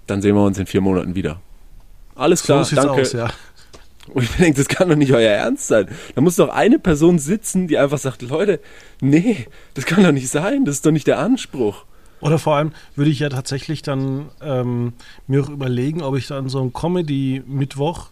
[0.07, 1.39] dann sehen wir uns in vier Monaten wieder.
[2.15, 3.01] Alles klar, so danke.
[3.01, 3.29] aus, ja.
[4.13, 5.87] Und ich denke, das kann doch nicht euer Ernst sein.
[6.15, 8.59] Da muss doch eine Person sitzen, die einfach sagt, Leute,
[8.99, 11.85] nee, das kann doch nicht sein, das ist doch nicht der Anspruch.
[12.19, 14.93] Oder vor allem würde ich ja tatsächlich dann ähm,
[15.27, 18.09] mir auch überlegen, ob ich dann so einen Comedy-Mittwoch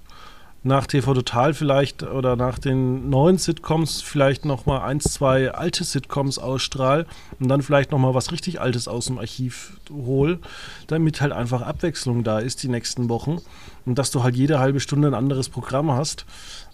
[0.69, 6.39] nach TV Total vielleicht oder nach den neuen Sitcoms vielleicht nochmal eins, zwei alte Sitcoms
[6.39, 7.05] ausstrahl
[7.39, 10.39] und dann vielleicht nochmal was richtig Altes aus dem Archiv hol,
[10.87, 13.39] damit halt einfach Abwechslung da ist die nächsten Wochen
[13.85, 16.25] und dass du halt jede halbe Stunde ein anderes Programm hast.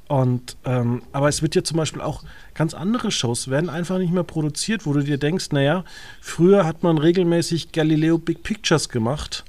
[0.08, 2.24] Und ähm, aber es wird ja zum Beispiel auch
[2.54, 5.84] ganz andere Shows werden einfach nicht mehr produziert, wo du dir denkst, naja,
[6.22, 9.46] früher hat man regelmäßig Galileo Big Pictures gemacht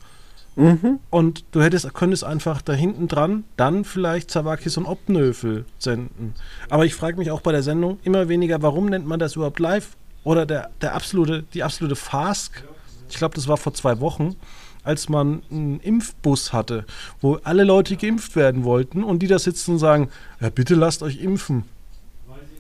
[0.57, 1.01] Mhm.
[1.11, 6.35] und du hättest, könntest einfach da hinten dran dann vielleicht Zawakis und Obnöfel senden.
[6.71, 9.59] Aber ich frage mich auch bei der Sendung immer weniger, warum nennt man das überhaupt
[9.59, 9.97] live?
[10.25, 12.65] Oder der, der absolute, die absolute Fask,
[13.11, 14.35] ich glaube, das war vor zwei Wochen,
[14.83, 16.87] als man einen Impfbus hatte,
[17.21, 20.09] wo alle Leute geimpft werden wollten und die da sitzen und sagen,
[20.41, 21.65] ja bitte lasst euch impfen.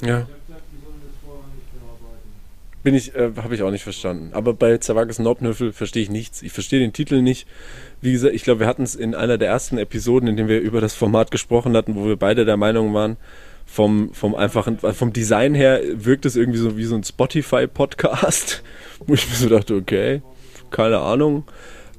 [0.02, 0.26] Ja.
[2.86, 4.30] Bin ich, äh, habe ich auch nicht verstanden.
[4.32, 6.40] Aber bei Zawakis und Obnöfel verstehe ich nichts.
[6.42, 7.48] Ich verstehe den Titel nicht.
[8.00, 10.60] Wie gesagt, ich glaube, wir hatten es in einer der ersten Episoden, in denen wir
[10.60, 13.16] über das Format gesprochen hatten, wo wir beide der Meinung waren,
[13.66, 18.62] vom, vom einfachen, vom Design her wirkt es irgendwie so wie so ein Spotify-Podcast,
[19.04, 20.22] wo ich mir so dachte, okay,
[20.70, 21.42] keine Ahnung.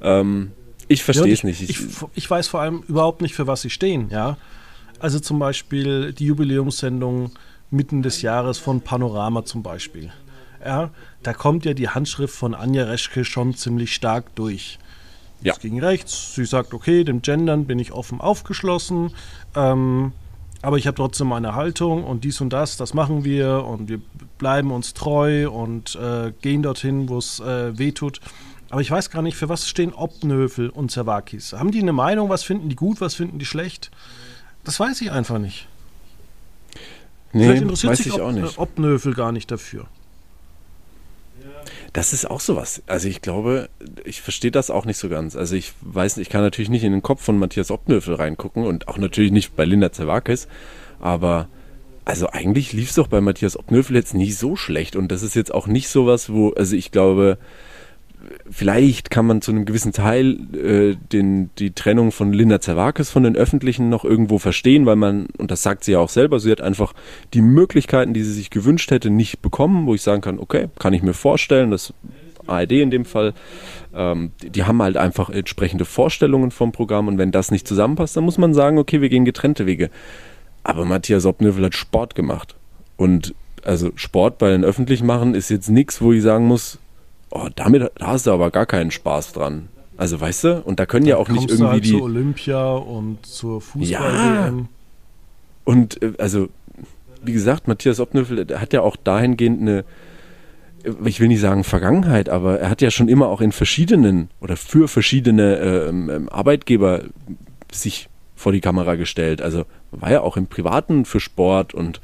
[0.01, 0.53] Ähm,
[0.87, 1.63] ich verstehe Ja, es nicht.
[1.63, 4.37] Ich, ich, ich weiß vor allem überhaupt nicht, für was sie stehen, ja.
[4.99, 7.31] Also zum Beispiel die Jubiläumssendung
[7.71, 10.13] mitten des Jahres von Panorama zum Beispiel.
[10.65, 10.89] Ja,
[11.23, 14.79] da kommt ja die Handschrift von Anja Reschke schon ziemlich stark durch.
[15.41, 15.53] Ja.
[15.53, 19.11] Es ging rechts, sie sagt, okay, dem Gendern bin ich offen aufgeschlossen,
[19.55, 20.11] ähm,
[20.63, 24.01] aber ich habe trotzdem meine Haltung und dies und das, das machen wir und wir
[24.39, 28.19] bleiben uns treu und äh, gehen dorthin, wo es äh, weh tut.
[28.69, 31.53] Aber ich weiß gar nicht, für was stehen Obnöfel und Zerwakis.
[31.53, 33.91] Haben die eine Meinung, was finden die gut, was finden die schlecht?
[34.63, 35.67] Das weiß ich einfach nicht.
[37.31, 38.57] Vielleicht nee, interessiert weiß sich ich Ob, auch nicht.
[38.57, 39.85] Obnöfel gar nicht dafür.
[41.93, 42.81] Das ist auch sowas.
[42.87, 43.69] Also ich glaube,
[44.03, 45.35] ich verstehe das auch nicht so ganz.
[45.35, 48.87] Also ich weiß, ich kann natürlich nicht in den Kopf von Matthias Obnöfel reingucken und
[48.87, 50.47] auch natürlich nicht bei Linda Zerwakis,
[50.99, 51.47] aber
[52.05, 55.35] also eigentlich lief es doch bei Matthias Obnöfel jetzt nicht so schlecht und das ist
[55.35, 57.37] jetzt auch nicht sowas, wo, also ich glaube,
[58.49, 63.23] vielleicht kann man zu einem gewissen Teil äh, den, die Trennung von Linda Zerwakis von
[63.23, 66.51] den Öffentlichen noch irgendwo verstehen, weil man, und das sagt sie ja auch selber, sie
[66.51, 66.93] hat einfach
[67.33, 70.93] die Möglichkeiten, die sie sich gewünscht hätte, nicht bekommen, wo ich sagen kann, okay, kann
[70.93, 71.93] ich mir vorstellen, dass
[72.47, 73.33] ARD in dem Fall,
[73.93, 78.17] ähm, die, die haben halt einfach entsprechende Vorstellungen vom Programm und wenn das nicht zusammenpasst,
[78.17, 79.89] dann muss man sagen, okay, wir gehen getrennte Wege.
[80.63, 82.55] Aber Matthias Obnövel hat Sport gemacht.
[82.97, 86.79] Und also Sport bei den Öffentlichen machen ist jetzt nichts, wo ich sagen muss,
[87.31, 89.69] oh, damit da hast du aber gar keinen Spaß dran.
[89.97, 91.91] Also weißt du, und da können ja auch nicht irgendwie halt die.
[91.91, 94.53] zur Olympia und zur fußball Ja.
[95.63, 96.49] Und äh, also,
[97.23, 99.85] wie gesagt, Matthias Obnöffel hat ja auch dahingehend eine,
[100.83, 104.29] äh, ich will nicht sagen Vergangenheit, aber er hat ja schon immer auch in verschiedenen
[104.39, 107.01] oder für verschiedene ähm, ähm, Arbeitgeber
[107.71, 109.41] sich vor die Kamera gestellt.
[109.41, 112.01] Also war ja auch im Privaten für Sport und,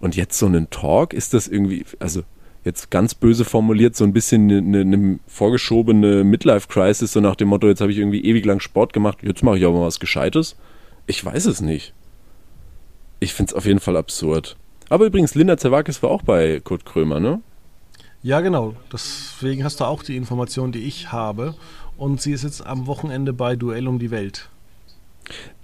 [0.00, 2.22] und jetzt so einen Talk ist das irgendwie, also
[2.64, 7.48] jetzt ganz böse formuliert, so ein bisschen eine, eine, eine vorgeschobene Midlife-Crisis, so nach dem
[7.48, 10.00] Motto, jetzt habe ich irgendwie ewig lang Sport gemacht, jetzt mache ich aber mal was
[10.00, 10.56] Gescheites.
[11.06, 11.92] Ich weiß es nicht.
[13.20, 14.56] Ich finde es auf jeden Fall absurd.
[14.88, 17.40] Aber übrigens, Linda Zerwakis war auch bei Kurt Krömer, ne?
[18.22, 18.74] Ja, genau.
[18.92, 21.54] Deswegen hast du auch die Information, die ich habe.
[21.96, 24.48] Und sie ist jetzt am Wochenende bei Duell um die Welt.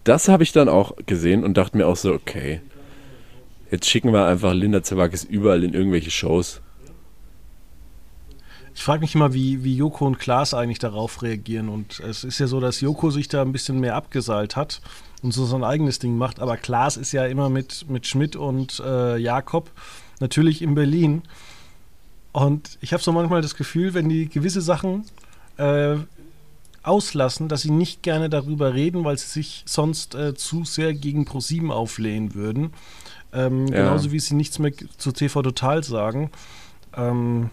[0.04, 2.60] Das habe ich dann auch gesehen und dachte mir auch so, okay,
[3.70, 6.60] jetzt schicken wir einfach Linda Zerwakis überall in irgendwelche Shows.
[8.78, 11.68] Ich frage mich immer, wie, wie Joko und Klaas eigentlich darauf reagieren.
[11.68, 14.80] Und es ist ja so, dass Joko sich da ein bisschen mehr abgeseilt hat
[15.20, 16.38] und so sein eigenes Ding macht.
[16.38, 19.72] Aber Klaas ist ja immer mit, mit Schmidt und äh, Jakob
[20.20, 21.22] natürlich in Berlin.
[22.30, 25.06] Und ich habe so manchmal das Gefühl, wenn die gewisse Sachen
[25.56, 25.96] äh,
[26.84, 31.24] auslassen, dass sie nicht gerne darüber reden, weil sie sich sonst äh, zu sehr gegen
[31.24, 32.72] ProSieben auflehnen würden.
[33.32, 33.78] Ähm, Ja.
[33.78, 36.30] Genauso wie sie nichts mehr zu TV Total sagen.
[36.96, 37.50] Ähm,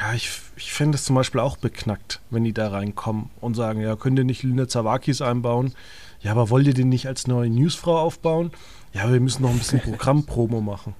[0.00, 3.80] ja, ich, ich fände es zum Beispiel auch beknackt, wenn die da reinkommen und sagen,
[3.80, 5.74] ja, könnt ihr nicht Lina Zawakis einbauen?
[6.20, 8.52] Ja, aber wollt ihr den nicht als neue Newsfrau aufbauen?
[8.92, 10.94] Ja, wir müssen noch ein bisschen Programmpromo machen.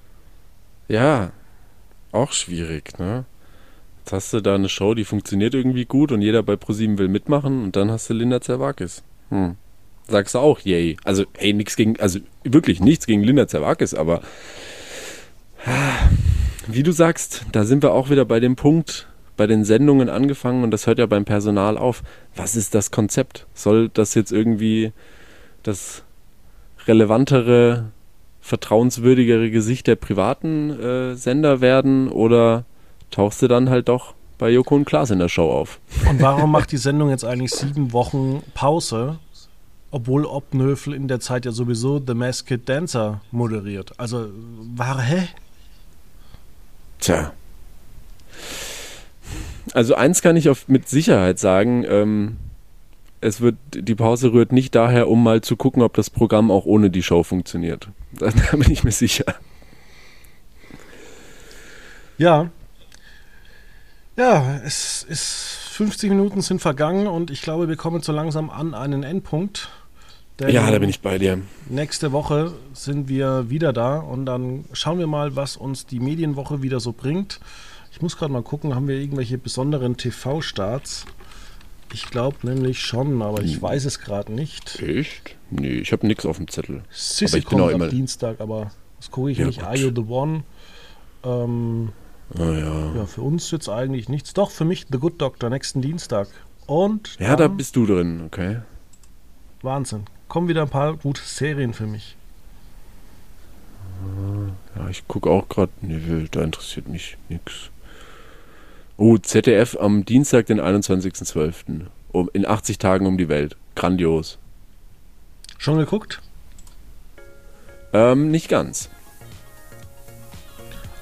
[0.87, 1.31] Ja,
[2.11, 3.25] auch schwierig, ne?
[3.99, 7.07] Jetzt hast du da eine Show, die funktioniert irgendwie gut und jeder bei ProSieben will
[7.07, 9.03] mitmachen und dann hast du Linda Zerwakis.
[9.29, 9.55] Hm.
[10.07, 10.97] Sagst du auch, yay.
[11.03, 14.21] Also, ey, nichts gegen, also wirklich nichts gegen Linda Zerwakis, aber
[16.71, 19.07] wie du sagst, da sind wir auch wieder bei dem Punkt,
[19.37, 22.03] bei den Sendungen angefangen und das hört ja beim Personal auf.
[22.35, 23.47] Was ist das Konzept?
[23.53, 24.91] Soll das jetzt irgendwie
[25.63, 26.03] das
[26.87, 27.85] relevantere,
[28.41, 32.65] vertrauenswürdigere Gesicht der privaten äh, Sender werden oder
[33.11, 35.79] tauchst du dann halt doch bei Joko und Klaas in der Show auf?
[36.09, 39.19] Und warum macht die Sendung jetzt eigentlich sieben Wochen Pause,
[39.91, 43.91] obwohl Obnöfel in der Zeit ja sowieso The Masked Dancer moderiert?
[43.97, 44.29] Also,
[44.75, 45.27] war, hä?
[46.99, 47.33] Tja.
[49.73, 52.37] Also eins kann ich auf, mit Sicherheit sagen, ähm,
[53.21, 56.65] es wird, die Pause rührt nicht daher, um mal zu gucken, ob das Programm auch
[56.65, 57.89] ohne die Show funktioniert.
[58.11, 59.35] Da, da bin ich mir sicher.
[62.17, 62.49] Ja.
[64.17, 68.73] Ja, es ist 50 Minuten sind vergangen und ich glaube, wir kommen so langsam an
[68.73, 69.69] einen Endpunkt.
[70.47, 71.41] Ja, da bin ich bei dir.
[71.67, 76.61] Nächste Woche sind wir wieder da und dann schauen wir mal, was uns die Medienwoche
[76.61, 77.39] wieder so bringt.
[77.91, 81.05] Ich muss gerade mal gucken, haben wir irgendwelche besonderen TV-Starts?
[81.91, 83.61] Ich glaube nämlich schon, aber ich hm.
[83.63, 84.81] weiß es gerade nicht.
[84.81, 85.35] Echt?
[85.49, 86.83] Nee, ich habe nichts auf dem Zettel.
[86.91, 89.63] Sissy aber ich kommt am Dienstag, aber das gucke ich ja, nicht.
[89.63, 90.43] Are You The One?
[91.23, 91.89] Ähm,
[92.37, 92.95] ah, ja.
[92.95, 94.33] ja, für uns jetzt eigentlich nichts.
[94.33, 96.27] Doch, für mich The Good Doctor nächsten Dienstag.
[96.67, 98.59] Und Ja, da bist du drin, okay.
[99.63, 100.05] Wahnsinn.
[100.29, 102.15] Kommen wieder ein paar gute Serien für mich.
[104.75, 107.71] Ja, ich gucke auch gerade, nee, da interessiert mich nichts.
[108.95, 111.87] Oh, ZDF am Dienstag, den 21.12.
[112.11, 113.55] Um, in 80 Tagen um die Welt.
[113.75, 114.37] Grandios.
[115.57, 116.21] Schon geguckt?
[117.91, 118.89] Ähm, nicht ganz.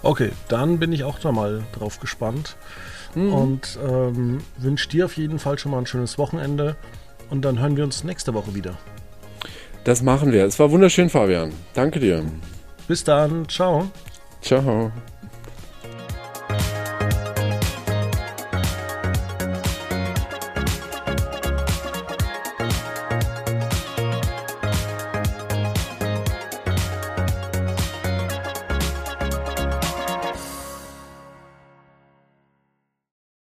[0.03, 2.55] Okay, dann bin ich auch da mal drauf gespannt.
[3.13, 3.33] Mhm.
[3.33, 6.75] Und ähm, wünsche dir auf jeden Fall schon mal ein schönes Wochenende.
[7.29, 8.77] Und dann hören wir uns nächste Woche wieder.
[9.87, 10.43] Das machen wir.
[10.43, 11.53] Es war wunderschön, Fabian.
[11.73, 12.21] Danke dir.
[12.89, 13.47] Bis dann.
[13.47, 13.89] Ciao.
[14.41, 14.91] Ciao.